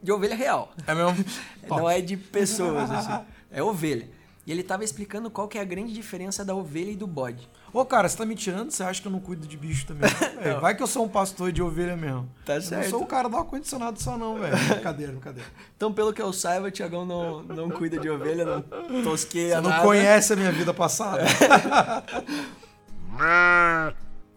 de 0.00 0.12
ovelha 0.12 0.36
real. 0.36 0.72
É 0.86 0.94
mesmo? 0.94 1.24
Não 1.68 1.90
é 1.90 2.00
de 2.00 2.16
pessoas, 2.16 2.88
assim. 2.88 3.24
É 3.50 3.60
ovelha. 3.60 4.08
E 4.46 4.52
ele 4.52 4.62
tava 4.62 4.84
explicando 4.84 5.28
qual 5.28 5.48
que 5.48 5.58
é 5.58 5.60
a 5.60 5.64
grande 5.64 5.92
diferença 5.92 6.44
da 6.44 6.54
ovelha 6.54 6.90
e 6.92 6.96
do 6.96 7.06
bode. 7.06 7.50
Ô, 7.72 7.84
cara, 7.84 8.08
você 8.08 8.16
tá 8.16 8.24
me 8.24 8.36
tirando? 8.36 8.70
Você 8.70 8.84
acha 8.84 9.02
que 9.02 9.08
eu 9.08 9.12
não 9.12 9.18
cuido 9.18 9.44
de 9.46 9.56
bicho 9.56 9.86
também? 9.86 10.08
É, 10.38 10.54
vai 10.54 10.76
que 10.76 10.82
eu 10.82 10.86
sou 10.86 11.04
um 11.04 11.08
pastor 11.08 11.50
de 11.50 11.60
ovelha 11.60 11.96
mesmo. 11.96 12.30
Tá 12.44 12.54
eu 12.54 12.62
certo. 12.62 12.82
não 12.84 12.90
sou 12.90 13.02
o 13.02 13.06
cara 13.06 13.28
do 13.28 13.36
ar-condicionado 13.36 14.00
só 14.00 14.16
não, 14.16 14.38
velho. 14.38 14.56
Brincadeira, 14.56 15.12
brincadeira. 15.12 15.48
Então, 15.76 15.92
pelo 15.92 16.12
que 16.12 16.22
eu 16.22 16.32
saiba, 16.32 16.68
o 16.68 16.70
Tiagão 16.70 17.04
não, 17.04 17.42
não 17.42 17.70
cuida 17.70 17.98
de 17.98 18.08
ovelha, 18.08 18.44
não 18.44 19.02
tosqueia 19.02 19.56
Você 19.56 19.60
não 19.62 19.70
nada. 19.70 19.82
conhece 19.82 20.32
a 20.32 20.36
minha 20.36 20.52
vida 20.52 20.72
passada. 20.72 21.24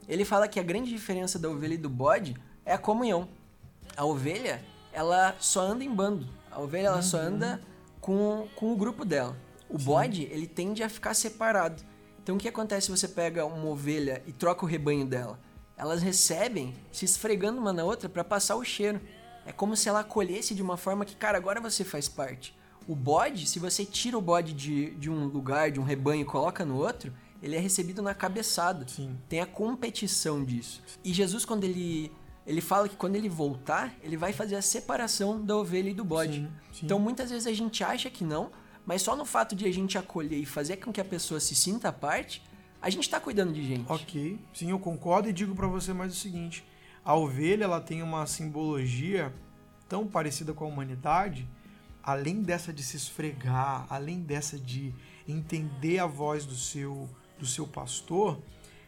Ele 0.07 0.25
fala 0.25 0.47
que 0.47 0.59
a 0.59 0.63
grande 0.63 0.89
diferença 0.89 1.39
da 1.39 1.49
ovelha 1.49 1.75
e 1.75 1.77
do 1.77 1.89
bode 1.89 2.35
é 2.65 2.73
a 2.73 2.77
comunhão. 2.77 3.29
A 3.95 4.05
ovelha, 4.05 4.63
ela 4.91 5.35
só 5.39 5.61
anda 5.61 5.83
em 5.83 5.93
bando. 5.93 6.27
A 6.49 6.59
ovelha, 6.59 6.87
ela 6.87 7.01
só 7.01 7.17
anda 7.17 7.61
com, 7.99 8.47
com 8.55 8.73
o 8.73 8.75
grupo 8.75 9.05
dela. 9.05 9.37
O 9.69 9.77
bode, 9.77 10.23
ele 10.23 10.47
tende 10.47 10.83
a 10.83 10.89
ficar 10.89 11.13
separado. 11.13 11.81
Então, 12.21 12.35
o 12.35 12.37
que 12.37 12.47
acontece 12.47 12.85
se 12.85 12.91
você 12.91 13.07
pega 13.07 13.45
uma 13.45 13.67
ovelha 13.67 14.21
e 14.27 14.31
troca 14.31 14.65
o 14.65 14.67
rebanho 14.67 15.05
dela? 15.05 15.39
Elas 15.77 16.01
recebem 16.01 16.75
se 16.91 17.05
esfregando 17.05 17.59
uma 17.59 17.73
na 17.73 17.83
outra 17.83 18.09
para 18.09 18.23
passar 18.23 18.55
o 18.55 18.63
cheiro. 18.63 19.01
É 19.45 19.51
como 19.51 19.75
se 19.75 19.89
ela 19.89 20.01
acolhesse 20.01 20.53
de 20.53 20.61
uma 20.61 20.77
forma 20.77 21.05
que, 21.05 21.15
cara, 21.15 21.37
agora 21.37 21.59
você 21.59 21.83
faz 21.83 22.07
parte. 22.07 22.55
O 22.87 22.95
bode, 22.95 23.47
se 23.47 23.57
você 23.57 23.85
tira 23.85 24.17
o 24.17 24.21
bode 24.21 24.53
de, 24.53 24.91
de 24.91 25.09
um 25.09 25.25
lugar, 25.25 25.71
de 25.71 25.79
um 25.79 25.83
rebanho 25.83 26.21
e 26.21 26.25
coloca 26.25 26.65
no 26.65 26.77
outro, 26.77 27.13
ele 27.41 27.55
é 27.55 27.59
recebido 27.59 28.01
na 28.01 28.13
cabeçada. 28.13 28.87
Sim. 28.87 29.17
Tem 29.27 29.39
a 29.39 29.45
competição 29.45 30.43
disso. 30.43 30.81
E 31.03 31.13
Jesus, 31.13 31.45
quando 31.45 31.63
ele. 31.63 32.11
Ele 32.45 32.59
fala 32.59 32.89
que 32.89 32.95
quando 32.95 33.15
ele 33.15 33.29
voltar, 33.29 33.95
ele 34.01 34.17
vai 34.17 34.33
fazer 34.33 34.55
a 34.55 34.63
separação 34.63 35.45
da 35.45 35.55
ovelha 35.55 35.89
e 35.91 35.93
do 35.93 36.03
bode. 36.03 36.39
Sim, 36.39 36.51
sim. 36.73 36.85
Então 36.85 36.97
muitas 36.97 37.29
vezes 37.29 37.45
a 37.45 37.53
gente 37.53 37.83
acha 37.83 38.09
que 38.09 38.23
não, 38.23 38.51
mas 38.83 39.03
só 39.03 39.15
no 39.15 39.25
fato 39.25 39.55
de 39.55 39.63
a 39.65 39.71
gente 39.71 39.95
acolher 39.95 40.37
e 40.37 40.45
fazer 40.45 40.77
com 40.77 40.91
que 40.91 40.99
a 40.99 41.05
pessoa 41.05 41.39
se 41.39 41.53
sinta 41.53 41.93
parte, 41.93 42.41
a 42.81 42.89
gente 42.89 43.07
tá 43.07 43.19
cuidando 43.19 43.53
de 43.53 43.63
gente. 43.63 43.85
Ok, 43.91 44.39
sim, 44.55 44.71
eu 44.71 44.79
concordo 44.79 45.29
e 45.29 45.33
digo 45.33 45.53
pra 45.53 45.67
você 45.67 45.93
mais 45.93 46.13
o 46.13 46.15
seguinte: 46.15 46.65
a 47.05 47.15
ovelha 47.15 47.65
ela 47.65 47.79
tem 47.79 48.01
uma 48.01 48.25
simbologia 48.25 49.31
tão 49.87 50.07
parecida 50.07 50.51
com 50.51 50.65
a 50.65 50.67
humanidade, 50.67 51.47
além 52.01 52.41
dessa 52.41 52.73
de 52.73 52.81
se 52.81 52.97
esfregar, 52.97 53.85
além 53.87 54.19
dessa 54.21 54.57
de 54.57 54.95
entender 55.27 55.99
a 55.99 56.07
voz 56.07 56.43
do 56.43 56.55
seu 56.55 57.07
do 57.41 57.47
seu 57.47 57.67
pastor, 57.67 58.39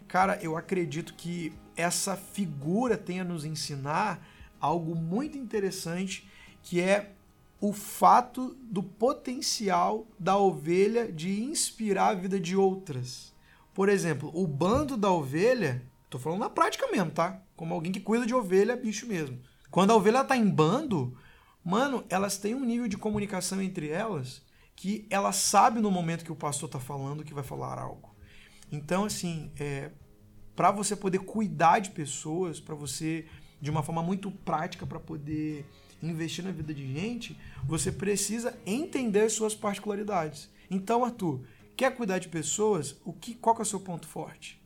cara, 0.07 0.39
eu 0.41 0.55
acredito 0.55 1.15
que 1.15 1.51
essa 1.75 2.15
figura 2.15 2.95
tem 2.95 3.19
a 3.19 3.23
nos 3.23 3.43
ensinar 3.43 4.25
algo 4.59 4.95
muito 4.95 5.37
interessante, 5.37 6.29
que 6.61 6.79
é 6.79 7.11
o 7.59 7.73
fato 7.73 8.55
do 8.61 8.83
potencial 8.83 10.05
da 10.19 10.37
ovelha 10.37 11.11
de 11.11 11.41
inspirar 11.43 12.09
a 12.09 12.13
vida 12.13 12.39
de 12.39 12.55
outras. 12.55 13.33
Por 13.73 13.89
exemplo, 13.89 14.31
o 14.33 14.45
bando 14.45 14.95
da 14.95 15.11
ovelha, 15.11 15.81
tô 16.09 16.19
falando 16.19 16.41
na 16.41 16.49
prática 16.49 16.87
mesmo, 16.91 17.11
tá? 17.11 17.41
Como 17.55 17.73
alguém 17.73 17.91
que 17.91 17.99
cuida 17.99 18.25
de 18.25 18.35
ovelha, 18.35 18.75
bicho 18.75 19.07
mesmo. 19.07 19.39
Quando 19.71 19.91
a 19.91 19.95
ovelha 19.95 20.23
tá 20.23 20.37
em 20.37 20.47
bando, 20.47 21.17
mano, 21.65 22.03
elas 22.07 22.37
têm 22.37 22.53
um 22.53 22.63
nível 22.63 22.87
de 22.87 22.97
comunicação 22.97 23.61
entre 23.61 23.89
elas 23.89 24.43
que 24.75 25.07
ela 25.09 25.31
sabe 25.31 25.79
no 25.79 25.91
momento 25.91 26.25
que 26.25 26.31
o 26.31 26.35
pastor 26.35 26.69
tá 26.69 26.79
falando 26.79 27.23
que 27.23 27.33
vai 27.33 27.43
falar 27.43 27.79
algo. 27.79 28.12
Então, 28.73 29.05
assim, 29.05 29.51
é, 29.59 29.91
para 30.55 30.71
você 30.71 30.95
poder 30.95 31.19
cuidar 31.19 31.77
de 31.77 31.91
pessoas, 31.91 32.59
para 32.59 32.73
você 32.73 33.27
de 33.61 33.69
uma 33.69 33.83
forma 33.83 34.01
muito 34.01 34.31
prática 34.31 34.83
para 34.83 34.99
poder 34.99 35.63
investir 36.01 36.43
na 36.43 36.51
vida 36.51 36.73
de 36.73 36.91
gente, 36.91 37.39
você 37.63 37.91
precisa 37.91 38.57
entender 38.65 39.21
as 39.21 39.33
suas 39.33 39.53
particularidades. 39.53 40.49
Então, 40.71 41.05
Arthur, 41.05 41.41
quer 41.77 41.95
cuidar 41.95 42.17
de 42.17 42.27
pessoas? 42.27 42.99
O 43.05 43.13
que, 43.13 43.35
qual 43.35 43.55
que 43.55 43.61
é 43.61 43.63
o 43.63 43.65
seu 43.65 43.79
ponto 43.79 44.07
forte? 44.07 44.59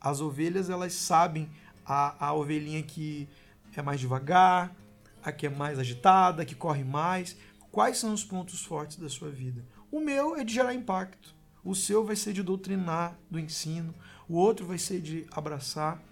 As 0.00 0.20
ovelhas 0.20 0.70
elas 0.70 0.92
sabem 0.92 1.50
a, 1.84 2.28
a 2.28 2.32
ovelhinha 2.32 2.80
que 2.84 3.28
é 3.76 3.82
mais 3.82 3.98
devagar, 3.98 4.72
a 5.20 5.32
que 5.32 5.46
é 5.46 5.50
mais 5.50 5.80
agitada, 5.80 6.42
a 6.42 6.46
que 6.46 6.54
corre 6.54 6.84
mais. 6.84 7.36
Quais 7.72 7.98
são 7.98 8.14
os 8.14 8.24
pontos 8.24 8.62
fortes 8.62 8.98
da 8.98 9.08
sua 9.08 9.30
vida? 9.30 9.64
O 9.90 9.98
meu 9.98 10.36
é 10.36 10.44
de 10.44 10.54
gerar 10.54 10.72
impacto. 10.74 11.36
O 11.68 11.74
seu 11.74 12.02
vai 12.02 12.16
ser 12.16 12.32
de 12.32 12.42
doutrinar 12.42 13.18
do 13.30 13.38
ensino. 13.38 13.94
O 14.26 14.36
outro 14.36 14.64
vai 14.64 14.78
ser 14.78 15.02
de 15.02 15.26
abraçar. 15.30 16.02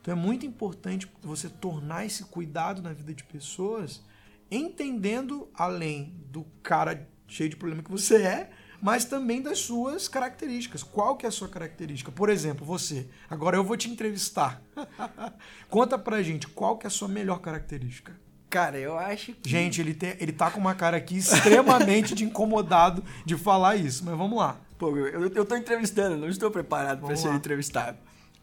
Então 0.00 0.10
é 0.10 0.16
muito 0.16 0.44
importante 0.44 1.08
você 1.22 1.48
tornar 1.48 2.04
esse 2.04 2.24
cuidado 2.24 2.82
na 2.82 2.92
vida 2.92 3.14
de 3.14 3.22
pessoas, 3.22 4.02
entendendo 4.50 5.48
além 5.54 6.12
do 6.32 6.44
cara 6.64 7.08
cheio 7.28 7.48
de 7.48 7.54
problema 7.54 7.80
que 7.80 7.92
você 7.92 8.24
é, 8.24 8.50
mas 8.82 9.04
também 9.04 9.40
das 9.40 9.60
suas 9.60 10.08
características. 10.08 10.82
Qual 10.82 11.16
que 11.16 11.24
é 11.24 11.28
a 11.28 11.32
sua 11.32 11.48
característica? 11.48 12.10
Por 12.10 12.28
exemplo, 12.28 12.66
você. 12.66 13.08
Agora 13.30 13.56
eu 13.56 13.62
vou 13.62 13.76
te 13.76 13.88
entrevistar. 13.88 14.60
Conta 15.70 15.96
pra 15.96 16.24
gente 16.24 16.48
qual 16.48 16.76
que 16.76 16.86
é 16.86 16.88
a 16.88 16.90
sua 16.90 17.06
melhor 17.06 17.38
característica. 17.38 18.18
Cara, 18.50 18.78
eu 18.78 18.98
acho 18.98 19.32
que. 19.32 19.48
Gente, 19.48 19.80
ele, 19.80 19.94
te, 19.94 20.16
ele 20.18 20.32
tá 20.32 20.50
com 20.50 20.58
uma 20.58 20.74
cara 20.74 20.96
aqui 20.96 21.16
extremamente 21.18 22.16
de 22.16 22.24
incomodado 22.24 23.04
de 23.24 23.36
falar 23.36 23.76
isso, 23.76 24.04
mas 24.04 24.18
vamos 24.18 24.36
lá. 24.36 24.60
Pô, 24.78 24.96
eu, 24.96 25.28
eu 25.28 25.44
tô 25.44 25.56
entrevistando, 25.56 26.16
não 26.16 26.28
estou 26.28 26.50
preparado 26.50 27.04
para 27.04 27.16
ser 27.16 27.28
lá. 27.28 27.36
entrevistado. 27.36 27.98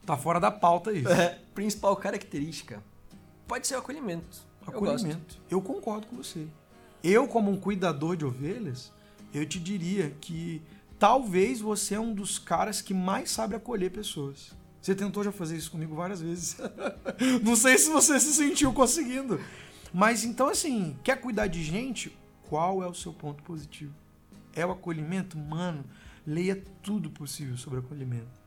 Tá 0.06 0.18
fora 0.18 0.40
da 0.40 0.50
pauta 0.50 0.92
isso. 0.92 1.10
É, 1.10 1.40
principal 1.54 1.96
característica 1.96 2.82
pode 3.48 3.68
ser 3.68 3.76
o 3.76 3.80
acolhimento. 3.80 4.40
Eu. 4.62 4.70
Acolhimento. 4.70 5.42
Eu, 5.50 5.62
concordo 5.62 6.08
com 6.08 6.16
você. 6.16 6.48
Eu, 7.04 7.28
como 7.28 7.52
um 7.52 7.58
cuidador 7.58 8.16
de 8.16 8.26
ovelhas, 8.26 8.92
eu 9.34 9.46
te 9.46 9.60
diria 9.60 10.12
que 10.22 10.62
talvez 10.98 11.60
você 11.60 11.96
é 11.96 12.00
um 12.00 12.14
dos 12.14 12.40
caras 12.40 12.82
que 12.82 12.94
mais 12.94 13.30
sabe 13.30 13.56
acolher 13.56 13.92
pessoas. 13.92 14.56
Você 14.82 14.96
tentou 14.96 15.24
já 15.24 15.32
fazer 15.32 15.58
isso 15.58 15.70
comigo 15.70 15.96
várias 15.96 16.22
vezes. 16.22 16.58
Não 17.44 17.56
sei 17.56 17.78
se 17.78 17.90
você 17.90 18.20
se 18.20 18.34
sentiu 18.34 18.74
conseguindo. 18.74 19.40
Mas 19.94 20.24
então, 20.24 20.48
assim, 20.48 20.98
quer 21.04 21.20
cuidar 21.20 21.48
de 21.48 21.64
gente? 21.64 22.18
Qual 22.50 22.82
é 22.82 22.88
o 22.88 22.94
seu 22.94 23.14
ponto 23.14 23.44
positivo? 23.44 23.94
É 24.56 24.66
o 24.66 24.72
acolhimento? 24.72 25.38
Mano, 25.38 25.84
leia 26.26 26.62
tudo 26.82 27.10
possível 27.10 27.58
sobre 27.58 27.80
acolhimento. 27.80 28.40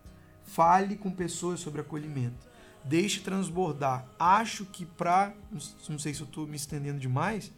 Fale 0.44 0.96
com 0.96 1.10
pessoas 1.10 1.60
sobre 1.60 1.80
acolhimento. 1.80 2.46
Deixe 2.84 3.20
transbordar. 3.20 4.06
Acho 4.18 4.66
que 4.66 4.84
pra. 4.84 5.34
Não 5.88 5.98
sei 5.98 6.12
se 6.12 6.20
eu 6.20 6.26
tô 6.26 6.46
me 6.46 6.56
estendendo 6.56 6.98
demais, 6.98 7.50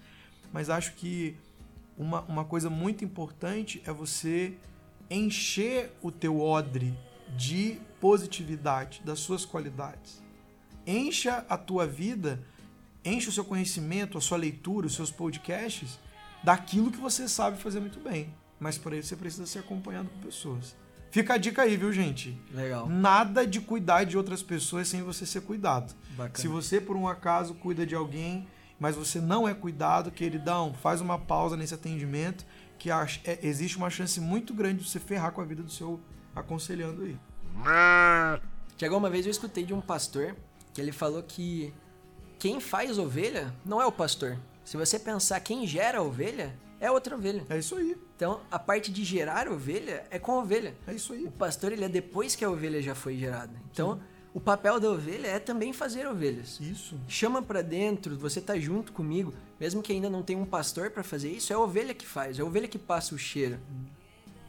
mas 0.53 0.71
acho 0.71 0.95
que 0.95 1.37
uma, 1.99 2.21
uma 2.23 2.45
coisa 2.45 2.71
muito 2.71 3.05
importante 3.05 3.83
é 3.85 3.93
você 3.93 4.57
encher 5.11 5.93
o 6.03 6.11
teu 6.11 6.41
odre 6.41 6.97
de 7.37 7.81
positividade, 8.01 9.03
das 9.05 9.19
suas 9.19 9.45
qualidades. 9.45 10.23
Encha 10.87 11.45
a 11.49 11.59
tua 11.59 11.87
vida, 11.87 12.45
enche 13.05 13.29
o 13.29 13.33
seu 13.33 13.45
conhecimento, 13.45 14.17
a 14.17 14.21
sua 14.21 14.39
leitura, 14.39 14.87
os 14.87 14.95
seus 14.95 15.11
podcasts 15.11 15.99
daquilo 16.45 16.93
que 16.93 16.99
você 16.99 17.29
sabe 17.29 17.59
fazer 17.59 17.81
muito 17.81 17.99
bem. 17.99 18.33
Mas 18.59 18.79
para 18.79 18.97
isso 18.97 19.09
você 19.09 19.17
precisa 19.17 19.47
ser 19.47 19.59
acompanhado 19.61 20.09
por 20.09 20.27
pessoas. 20.27 20.75
Fica 21.11 21.35
a 21.35 21.37
dica 21.39 21.63
aí, 21.63 21.77
viu, 21.77 21.93
gente? 21.93 22.39
Legal. 22.53 22.89
Nada 22.89 23.47
de 23.47 23.61
cuidar 23.61 24.05
de 24.05 24.17
outras 24.17 24.43
pessoas 24.43 24.89
sem 24.89 25.03
você 25.03 25.25
ser 25.25 25.43
cuidado. 25.43 25.95
Bacana. 26.11 26.39
Se 26.39 26.49
você, 26.49 26.81
por 26.81 26.97
um 26.97 27.09
acaso, 27.09 27.55
cuida 27.55 27.87
de 27.87 27.95
alguém, 27.95 28.47
mas 28.79 28.97
você 28.97 29.21
não 29.21 29.49
é 29.49 29.55
cuidado, 29.55 30.11
queridão, 30.11 30.75
faz 30.75 31.01
uma 31.01 31.19
pausa 31.19 31.57
nesse 31.57 31.73
atendimento, 31.75 32.45
que 32.79 32.91
é- 32.91 33.39
existe 33.43 33.77
uma 33.79 33.89
chance 33.89 34.21
muito 34.21 34.53
grande 34.53 34.83
de 34.83 34.91
você 34.91 35.01
ferrar 35.01 35.33
com 35.33 35.41
a 35.41 35.45
vida 35.45 35.63
do 35.63 35.71
seu 35.71 36.01
aconselhando 36.35 37.03
aí. 37.03 37.17
Tiago, 38.77 38.97
uma 38.97 39.09
vez 39.09 39.25
eu 39.25 39.31
escutei 39.31 39.65
de 39.65 39.73
um 39.73 39.81
pastor 39.81 40.37
que 40.75 40.81
ele 40.81 40.93
falou 40.93 41.23
que 41.23 41.73
quem 42.39 42.61
faz 42.61 42.99
ovelha 42.99 43.55
não 43.65 43.81
é 43.81 43.87
o 43.87 43.93
pastor. 43.93 44.37
Se 44.65 44.77
você 44.77 44.99
pensar 44.99 45.41
quem 45.41 45.67
gera 45.67 45.99
a 45.99 46.03
ovelha, 46.03 46.55
é 46.81 46.91
outra 46.91 47.17
ovelha. 47.17 47.45
É 47.49 47.59
isso 47.59 47.75
aí, 47.77 47.97
Então, 48.17 48.41
a 48.51 48.59
parte 48.59 48.91
de 48.93 49.05
gerar 49.05 49.49
ovelha 49.49 50.05
é 50.11 50.19
com 50.19 50.33
a 50.33 50.39
ovelha. 50.39 50.75
é 50.87 50.95
isso 50.95 51.13
aí. 51.13 51.25
O 51.25 51.31
pastor, 51.31 51.73
ele 51.73 51.85
é 51.85 51.89
depois 51.89 52.35
que 52.35 52.45
a 52.45 52.51
ovelha 52.51 52.81
já 52.83 52.95
foi 52.95 53.17
gerada. 53.17 53.53
Então, 53.73 54.01
O 54.35 54.41
papel 54.41 54.79
da 54.79 54.91
ovelha 54.91 55.29
é 55.29 55.39
também 55.39 55.73
fazer 55.73 56.07
ovelhas. 56.07 56.61
Isso. 56.61 57.01
Chama 57.09 57.41
para 57.41 57.63
dentro, 57.63 58.19
você 58.19 58.39
tá 58.39 58.59
junto 58.59 58.93
comigo, 58.93 59.33
mesmo 59.59 59.81
que 59.83 59.95
ainda 59.95 60.11
não 60.11 60.23
tenha 60.23 60.39
um 60.39 60.45
pastor 60.45 60.91
para 60.91 61.03
fazer 61.03 61.31
isso, 61.31 61.55
é 61.55 61.57
a 61.57 61.59
ovelha 61.59 61.95
que 61.95 62.07
faz, 62.07 62.39
é 62.39 62.43
a 62.43 62.45
ovelha 62.45 62.69
que 62.69 62.79
passa 62.79 63.15
o 63.15 63.19
cheiro. 63.19 63.59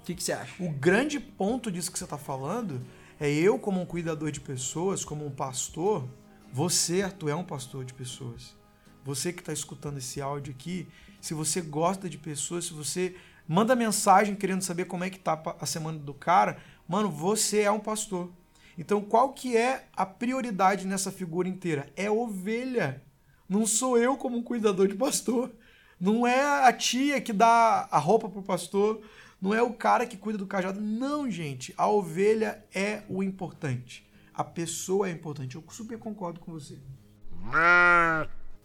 O 0.02 0.04
que, 0.04 0.14
que 0.14 0.22
você 0.22 0.34
acha? 0.34 0.62
O 0.62 0.70
grande 0.70 1.22
ponto 1.22 1.72
disso 1.72 1.90
que 1.90 1.98
você 1.98 2.04
está 2.04 2.18
falando 2.18 2.82
é 3.18 3.32
eu, 3.32 3.58
como 3.58 3.80
um 3.80 3.86
cuidador 3.86 4.30
de 4.30 4.42
pessoas, 4.42 5.06
como 5.06 5.26
um 5.26 5.32
pastor, 5.32 6.06
você, 6.52 7.02
Arthur, 7.02 7.30
é 7.30 7.36
um 7.36 7.46
pastor 7.46 7.86
de 7.86 7.94
pessoas. 7.94 8.58
Você 9.06 9.32
que 9.32 9.40
está 9.40 9.54
escutando 9.54 10.00
esse 10.00 10.20
áudio 10.20 10.54
aqui, 10.54 10.86
se 11.22 11.34
você 11.34 11.62
gosta 11.62 12.10
de 12.10 12.18
pessoas, 12.18 12.66
se 12.66 12.74
você 12.74 13.16
manda 13.48 13.76
mensagem 13.76 14.36
querendo 14.36 14.62
saber 14.62 14.86
como 14.86 15.04
é 15.04 15.10
que 15.10 15.20
tá 15.20 15.42
a 15.60 15.66
semana 15.66 15.98
do 15.98 16.14
cara, 16.14 16.58
mano, 16.88 17.10
você 17.10 17.62
é 17.62 17.72
um 17.72 17.80
pastor. 17.80 18.30
Então, 18.78 19.02
qual 19.02 19.34
que 19.34 19.58
é 19.58 19.88
a 19.96 20.06
prioridade 20.06 20.86
nessa 20.86 21.12
figura 21.12 21.48
inteira? 21.48 21.92
É 21.96 22.12
ovelha. 22.12 23.02
Não 23.50 23.66
sou 23.66 23.98
eu 23.98 24.18
como 24.18 24.38
um 24.38 24.44
cuidador 24.44 24.88
de 24.88 24.96
pastor. 24.96 25.52
Não 26.00 26.28
é 26.28 26.68
a 26.68 26.72
tia 26.72 27.20
que 27.20 27.34
dá 27.34 27.88
a 27.90 27.98
roupa 27.98 28.30
pro 28.30 28.44
pastor. 28.44 29.02
Não 29.42 29.54
é 29.54 29.62
o 29.64 29.74
cara 29.74 30.06
que 30.06 30.18
cuida 30.18 30.38
do 30.38 30.46
cajado. 30.46 30.80
Não, 30.80 31.30
gente. 31.30 31.74
A 31.76 31.88
ovelha 31.88 32.64
é 32.74 33.02
o 33.10 33.24
importante. 33.24 34.08
A 34.32 34.44
pessoa 34.44 35.10
é 35.10 35.12
importante. 35.12 35.56
Eu 35.56 35.64
super 35.70 35.98
concordo 35.98 36.40
com 36.40 36.52
você. 36.52 36.78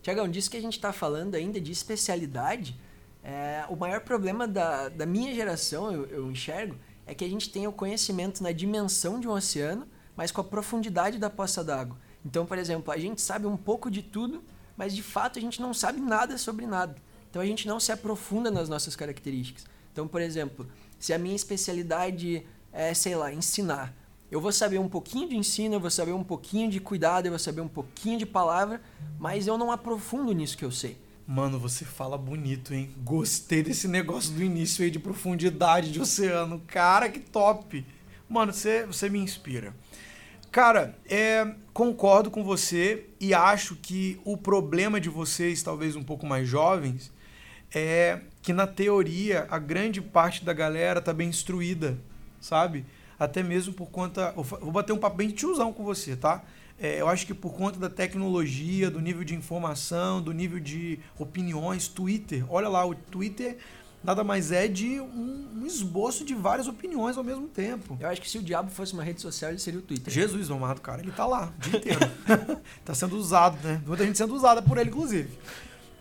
Tiagão, 0.02 0.28
disso 0.28 0.50
que 0.50 0.56
a 0.56 0.60
gente 0.60 0.74
está 0.74 0.92
falando 0.92 1.34
ainda 1.34 1.60
de 1.60 1.70
especialidade, 1.70 2.76
é, 3.22 3.64
o 3.68 3.76
maior 3.76 4.00
problema 4.00 4.48
da, 4.48 4.88
da 4.88 5.06
minha 5.06 5.34
geração, 5.34 5.92
eu, 5.92 6.06
eu 6.06 6.30
enxergo, 6.30 6.76
é 7.06 7.14
que 7.14 7.24
a 7.24 7.28
gente 7.28 7.50
tem 7.50 7.66
o 7.66 7.72
conhecimento 7.72 8.42
na 8.42 8.52
dimensão 8.52 9.20
de 9.20 9.28
um 9.28 9.30
oceano, 9.30 9.86
mas 10.16 10.32
com 10.32 10.40
a 10.40 10.44
profundidade 10.44 11.18
da 11.18 11.30
poça 11.30 11.62
d'água. 11.62 11.96
Então, 12.24 12.44
por 12.44 12.58
exemplo, 12.58 12.92
a 12.92 12.98
gente 12.98 13.20
sabe 13.20 13.46
um 13.46 13.56
pouco 13.56 13.90
de 13.90 14.02
tudo, 14.02 14.42
mas 14.76 14.94
de 14.94 15.02
fato 15.02 15.38
a 15.38 15.42
gente 15.42 15.60
não 15.60 15.72
sabe 15.72 16.00
nada 16.00 16.36
sobre 16.36 16.66
nada. 16.66 16.96
Então 17.30 17.40
a 17.40 17.46
gente 17.46 17.66
não 17.66 17.80
se 17.80 17.90
aprofunda 17.90 18.50
nas 18.50 18.68
nossas 18.68 18.94
características. 18.94 19.64
Então, 19.92 20.06
por 20.06 20.20
exemplo, 20.20 20.68
se 20.98 21.12
a 21.12 21.18
minha 21.18 21.34
especialidade 21.34 22.46
é, 22.72 22.94
sei 22.94 23.14
lá, 23.14 23.32
ensinar, 23.32 23.94
eu 24.32 24.40
vou 24.40 24.50
saber 24.50 24.78
um 24.78 24.88
pouquinho 24.88 25.28
de 25.28 25.36
ensino, 25.36 25.74
eu 25.74 25.80
vou 25.80 25.90
saber 25.90 26.12
um 26.12 26.24
pouquinho 26.24 26.70
de 26.70 26.80
cuidado, 26.80 27.26
eu 27.26 27.32
vou 27.32 27.38
saber 27.38 27.60
um 27.60 27.68
pouquinho 27.68 28.18
de 28.18 28.24
palavra, 28.24 28.80
mas 29.18 29.46
eu 29.46 29.58
não 29.58 29.70
aprofundo 29.70 30.32
nisso 30.32 30.56
que 30.56 30.64
eu 30.64 30.70
sei. 30.70 30.96
Mano, 31.26 31.58
você 31.58 31.84
fala 31.84 32.16
bonito, 32.16 32.72
hein? 32.72 32.88
Gostei 33.04 33.62
desse 33.62 33.86
negócio 33.86 34.32
do 34.32 34.42
início 34.42 34.82
aí 34.82 34.90
de 34.90 34.98
profundidade 34.98 35.92
de 35.92 36.00
oceano. 36.00 36.62
Cara, 36.66 37.10
que 37.10 37.20
top! 37.20 37.84
Mano, 38.26 38.54
você, 38.54 38.86
você 38.86 39.10
me 39.10 39.18
inspira. 39.18 39.74
Cara, 40.50 40.98
é, 41.04 41.54
concordo 41.74 42.30
com 42.30 42.42
você 42.42 43.08
e 43.20 43.34
acho 43.34 43.76
que 43.76 44.18
o 44.24 44.38
problema 44.38 44.98
de 44.98 45.10
vocês, 45.10 45.62
talvez 45.62 45.94
um 45.94 46.02
pouco 46.02 46.24
mais 46.24 46.48
jovens, 46.48 47.12
é 47.70 48.20
que 48.40 48.54
na 48.54 48.66
teoria 48.66 49.46
a 49.50 49.58
grande 49.58 50.00
parte 50.00 50.42
da 50.42 50.54
galera 50.54 51.02
tá 51.02 51.12
bem 51.12 51.28
instruída, 51.28 51.98
sabe? 52.40 52.86
Até 53.18 53.42
mesmo 53.42 53.72
por 53.72 53.86
conta. 53.90 54.32
Vou 54.32 54.72
bater 54.72 54.92
um 54.92 54.98
papo 54.98 55.16
bem 55.16 55.30
tiozão 55.30 55.72
com 55.72 55.84
você, 55.84 56.16
tá? 56.16 56.42
É, 56.78 57.00
eu 57.00 57.08
acho 57.08 57.26
que 57.26 57.34
por 57.34 57.52
conta 57.54 57.78
da 57.78 57.88
tecnologia, 57.88 58.90
do 58.90 59.00
nível 59.00 59.22
de 59.22 59.34
informação, 59.34 60.20
do 60.20 60.32
nível 60.32 60.58
de 60.58 60.98
opiniões, 61.18 61.86
Twitter, 61.86 62.44
olha 62.48 62.68
lá, 62.68 62.84
o 62.84 62.94
Twitter 62.94 63.58
nada 64.02 64.24
mais 64.24 64.50
é 64.50 64.66
de 64.66 65.00
um, 65.00 65.48
um, 65.58 65.66
esboço 65.66 66.24
de 66.24 66.34
várias 66.34 66.66
opiniões 66.66 67.16
ao 67.16 67.22
mesmo 67.22 67.46
tempo. 67.46 67.96
Eu 68.00 68.08
acho 68.08 68.20
que 68.20 68.28
se 68.28 68.38
o 68.38 68.42
diabo 68.42 68.70
fosse 68.70 68.92
uma 68.92 69.04
rede 69.04 69.20
social, 69.20 69.50
ele 69.50 69.60
seria 69.60 69.78
o 69.78 69.82
Twitter. 69.82 70.12
Jesus 70.12 70.50
amado, 70.50 70.80
cara, 70.80 71.00
ele 71.00 71.12
tá 71.12 71.24
lá 71.24 71.52
o 71.56 71.60
dia 71.60 71.78
inteiro. 71.78 72.00
tá 72.84 72.94
sendo 72.94 73.16
usado, 73.16 73.56
né? 73.62 73.80
Muita 73.86 74.04
gente 74.04 74.18
sendo 74.18 74.34
usada 74.34 74.60
por 74.60 74.76
ele, 74.76 74.90
inclusive. 74.90 75.38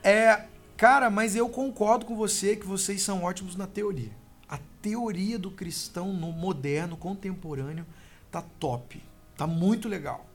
É, 0.03 0.45
cara, 0.75 1.09
mas 1.09 1.35
eu 1.35 1.47
concordo 1.47 2.05
com 2.05 2.15
você 2.15 2.55
que 2.55 2.65
vocês 2.65 3.01
são 3.01 3.23
ótimos 3.23 3.55
na 3.55 3.67
teoria. 3.67 4.20
A 4.51 4.59
teoria 4.81 5.39
do 5.39 5.49
cristão 5.49 6.13
no 6.13 6.31
moderno, 6.31 6.97
contemporâneo, 6.97 7.85
tá 8.29 8.43
top. 8.59 9.01
Tá 9.37 9.47
muito 9.47 9.87
legal. 9.87 10.27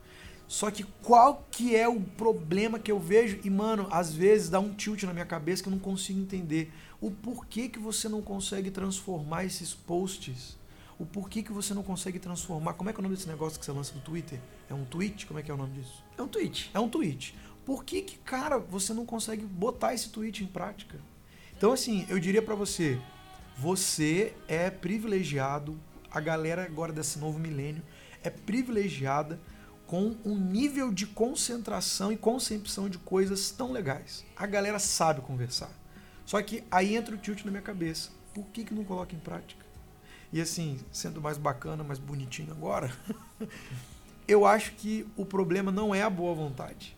Só 0.49 0.71
que 0.71 0.85
qual 1.03 1.45
que 1.51 1.77
é 1.77 1.87
o 1.87 2.01
problema 2.01 2.79
que 2.79 2.91
eu 2.91 2.99
vejo? 2.99 3.39
E, 3.45 3.51
mano, 3.51 3.89
às 3.91 4.15
vezes 4.15 4.49
dá 4.49 4.59
um 4.59 4.73
tilt 4.73 5.03
na 5.03 5.13
minha 5.13 5.27
cabeça 5.27 5.63
que 5.63 5.69
eu 5.69 5.73
não 5.73 5.79
consigo 5.79 6.19
entender 6.19 6.73
o 7.01 7.11
porquê 7.11 7.69
que 7.69 7.79
você 7.79 8.09
não 8.09 8.23
consegue 8.23 8.71
transformar 8.71 9.45
esses 9.45 9.75
posts. 9.75 10.57
O 10.99 11.05
porquê 11.05 11.43
que 11.43 11.53
você 11.53 11.75
não 11.75 11.83
consegue 11.83 12.19
transformar. 12.19 12.73
Como 12.73 12.89
é 12.89 12.93
que 12.93 12.99
é 12.99 13.01
o 13.01 13.03
nome 13.03 13.17
desse 13.17 13.29
negócio 13.29 13.59
que 13.59 13.67
você 13.67 13.73
lança 13.73 13.93
no 13.95 14.01
Twitter? 14.01 14.41
É 14.71 14.73
um 14.73 14.85
tweet? 14.85 15.27
Como 15.27 15.39
é 15.39 15.43
que 15.43 15.51
é 15.51 15.55
o 15.55 15.57
nome 15.57 15.79
disso? 15.79 16.03
É 16.17 16.23
um 16.23 16.29
tweet. 16.29 16.71
É 16.73 16.81
um 16.81 16.89
tweet. 16.89 17.35
Por 17.67 17.85
que, 17.85 18.01
que 18.01 18.17
cara, 18.19 18.59
você 18.59 18.95
não 18.95 19.05
consegue 19.05 19.45
botar 19.45 19.93
esse 19.93 20.09
tweet 20.09 20.43
em 20.43 20.47
prática? 20.47 20.99
Então, 21.57 21.73
assim, 21.73 22.07
eu 22.09 22.19
diria 22.19 22.41
para 22.41 22.55
você: 22.55 22.99
você 23.59 24.35
é 24.47 24.71
privilegiado, 24.71 25.79
a 26.11 26.21
galera 26.21 26.65
agora 26.65 26.93
desse 26.93 27.19
novo 27.19 27.39
milênio 27.39 27.83
é 28.23 28.31
privilegiada 28.31 29.41
com 29.87 30.17
um 30.25 30.37
nível 30.37 30.93
de 30.93 31.07
concentração 31.07 32.13
e 32.13 32.17
concepção 32.17 32.89
de 32.89 32.99
coisas 32.99 33.51
tão 33.51 33.73
legais. 33.73 34.25
A 34.37 34.47
galera 34.47 34.79
sabe 34.79 35.21
conversar. 35.21 35.71
Só 36.25 36.43
que 36.43 36.65
aí 36.71 36.97
entra 36.97 37.15
o 37.15 37.19
tilt 37.19 37.45
na 37.45 37.51
minha 37.51 37.63
cabeça. 37.63 38.11
Por 38.35 38.45
que, 38.47 38.65
que 38.65 38.75
não 38.75 38.85
coloca 38.85 39.15
em 39.15 39.19
prática? 39.19 39.65
E 40.33 40.41
assim, 40.41 40.81
sendo 40.91 41.21
mais 41.21 41.39
bacana, 41.39 41.85
mais 41.85 42.01
bonitinho 42.01 42.51
agora, 42.51 42.93
eu 44.27 44.45
acho 44.45 44.73
que 44.73 45.07
o 45.17 45.25
problema 45.25 45.71
não 45.71 45.95
é 45.95 46.03
a 46.03 46.11
boa 46.11 46.35
vontade. 46.35 46.97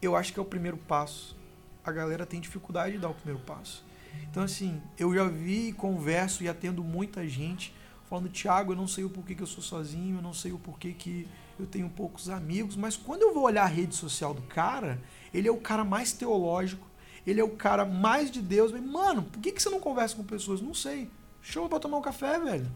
Eu 0.00 0.14
acho 0.14 0.32
que 0.32 0.38
é 0.38 0.42
o 0.42 0.46
primeiro 0.46 0.76
passo. 0.76 1.34
A 1.82 1.90
galera 1.90 2.26
tem 2.26 2.38
dificuldade 2.38 2.92
de 2.92 2.98
dar 2.98 3.08
o 3.08 3.14
primeiro 3.14 3.40
passo. 3.44 3.82
Então, 4.30 4.42
assim, 4.42 4.80
eu 4.98 5.14
já 5.14 5.24
vi, 5.24 5.72
converso 5.72 6.42
e 6.42 6.48
atendo 6.48 6.82
muita 6.84 7.26
gente 7.26 7.74
falando, 8.08 8.28
Thiago, 8.28 8.72
eu 8.72 8.76
não 8.76 8.86
sei 8.86 9.04
o 9.04 9.10
porquê 9.10 9.34
que 9.34 9.42
eu 9.42 9.46
sou 9.46 9.62
sozinho, 9.62 10.18
eu 10.18 10.22
não 10.22 10.32
sei 10.32 10.52
o 10.52 10.58
porquê 10.58 10.92
que 10.92 11.28
eu 11.58 11.66
tenho 11.66 11.88
poucos 11.88 12.28
amigos, 12.28 12.76
mas 12.76 12.96
quando 12.96 13.22
eu 13.22 13.34
vou 13.34 13.44
olhar 13.44 13.64
a 13.64 13.66
rede 13.66 13.94
social 13.94 14.32
do 14.32 14.42
cara, 14.42 15.00
ele 15.32 15.48
é 15.48 15.50
o 15.50 15.56
cara 15.56 15.84
mais 15.84 16.12
teológico, 16.12 16.86
ele 17.26 17.40
é 17.40 17.44
o 17.44 17.56
cara 17.56 17.84
mais 17.84 18.30
de 18.30 18.40
Deus. 18.40 18.72
Mano, 18.72 19.22
por 19.22 19.40
que, 19.40 19.50
que 19.50 19.60
você 19.60 19.68
não 19.68 19.80
conversa 19.80 20.14
com 20.14 20.22
pessoas? 20.22 20.60
Não 20.60 20.74
sei. 20.74 21.10
Show 21.42 21.68
pra 21.68 21.80
tomar 21.80 21.98
um 21.98 22.02
café, 22.02 22.38
velho. 22.38 22.70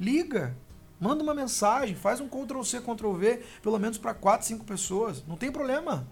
Liga. 0.00 0.56
Manda 0.98 1.22
uma 1.22 1.34
mensagem, 1.34 1.94
faz 1.94 2.20
um 2.20 2.28
Ctrl 2.28 2.62
C, 2.62 2.80
Ctrl 2.80 3.12
V, 3.12 3.42
pelo 3.62 3.78
menos 3.78 3.98
para 3.98 4.14
quatro, 4.14 4.46
cinco 4.46 4.64
pessoas. 4.64 5.22
Não 5.26 5.36
tem 5.36 5.52
problema. 5.52 6.06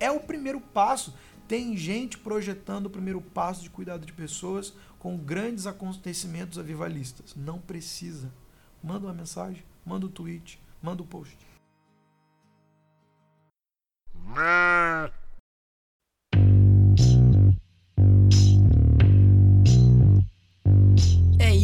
É 0.00 0.10
o 0.10 0.20
primeiro 0.20 0.60
passo. 0.60 1.14
Tem 1.48 1.74
gente 1.78 2.18
projetando 2.18 2.86
o 2.86 2.90
primeiro 2.90 3.22
passo 3.22 3.62
de 3.62 3.70
cuidado 3.70 4.04
de 4.04 4.12
pessoas 4.12 4.74
com 4.98 5.16
grandes 5.16 5.66
acontecimentos 5.66 6.58
avivalistas. 6.58 7.34
Não 7.34 7.58
precisa. 7.58 8.30
Manda 8.84 9.06
uma 9.06 9.14
mensagem, 9.14 9.64
manda 9.84 10.04
um 10.04 10.10
tweet, 10.10 10.60
manda 10.82 11.02
um 11.02 11.06
post. 11.06 11.38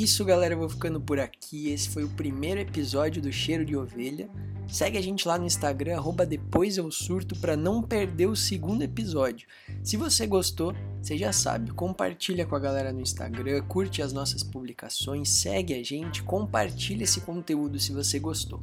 Isso, 0.04 0.24
galera. 0.24 0.52
Eu 0.52 0.58
vou 0.58 0.68
ficando 0.68 1.00
por 1.00 1.18
aqui. 1.18 1.70
Esse 1.70 1.88
foi 1.88 2.04
o 2.04 2.10
primeiro 2.10 2.60
episódio 2.60 3.22
do 3.22 3.32
Cheiro 3.32 3.64
de 3.64 3.74
Ovelha. 3.74 4.28
Segue 4.68 4.98
a 4.98 5.02
gente 5.02 5.26
lá 5.26 5.38
no 5.38 5.46
Instagram, 5.46 5.96
arroba 5.96 6.26
depois 6.26 6.76
eu 6.76 6.90
surto, 6.90 7.34
para 7.36 7.56
não 7.56 7.82
perder 7.82 8.26
o 8.26 8.36
segundo 8.36 8.82
episódio. 8.82 9.48
Se 9.82 9.96
você 9.96 10.26
gostou, 10.26 10.74
você 11.02 11.16
já 11.16 11.32
sabe, 11.32 11.70
compartilha 11.70 12.46
com 12.46 12.54
a 12.54 12.58
galera 12.58 12.92
no 12.92 13.00
Instagram, 13.00 13.62
curte 13.62 14.02
as 14.02 14.12
nossas 14.12 14.42
publicações, 14.42 15.28
segue 15.28 15.74
a 15.74 15.82
gente, 15.82 16.22
compartilha 16.22 17.04
esse 17.04 17.20
conteúdo 17.20 17.78
se 17.78 17.92
você 17.92 18.18
gostou. 18.18 18.62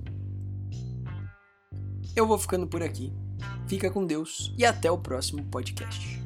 Eu 2.15 2.27
vou 2.27 2.37
ficando 2.37 2.67
por 2.67 2.83
aqui. 2.83 3.11
Fica 3.67 3.89
com 3.89 4.05
Deus 4.05 4.53
e 4.57 4.65
até 4.65 4.91
o 4.91 4.97
próximo 4.97 5.43
podcast. 5.45 6.20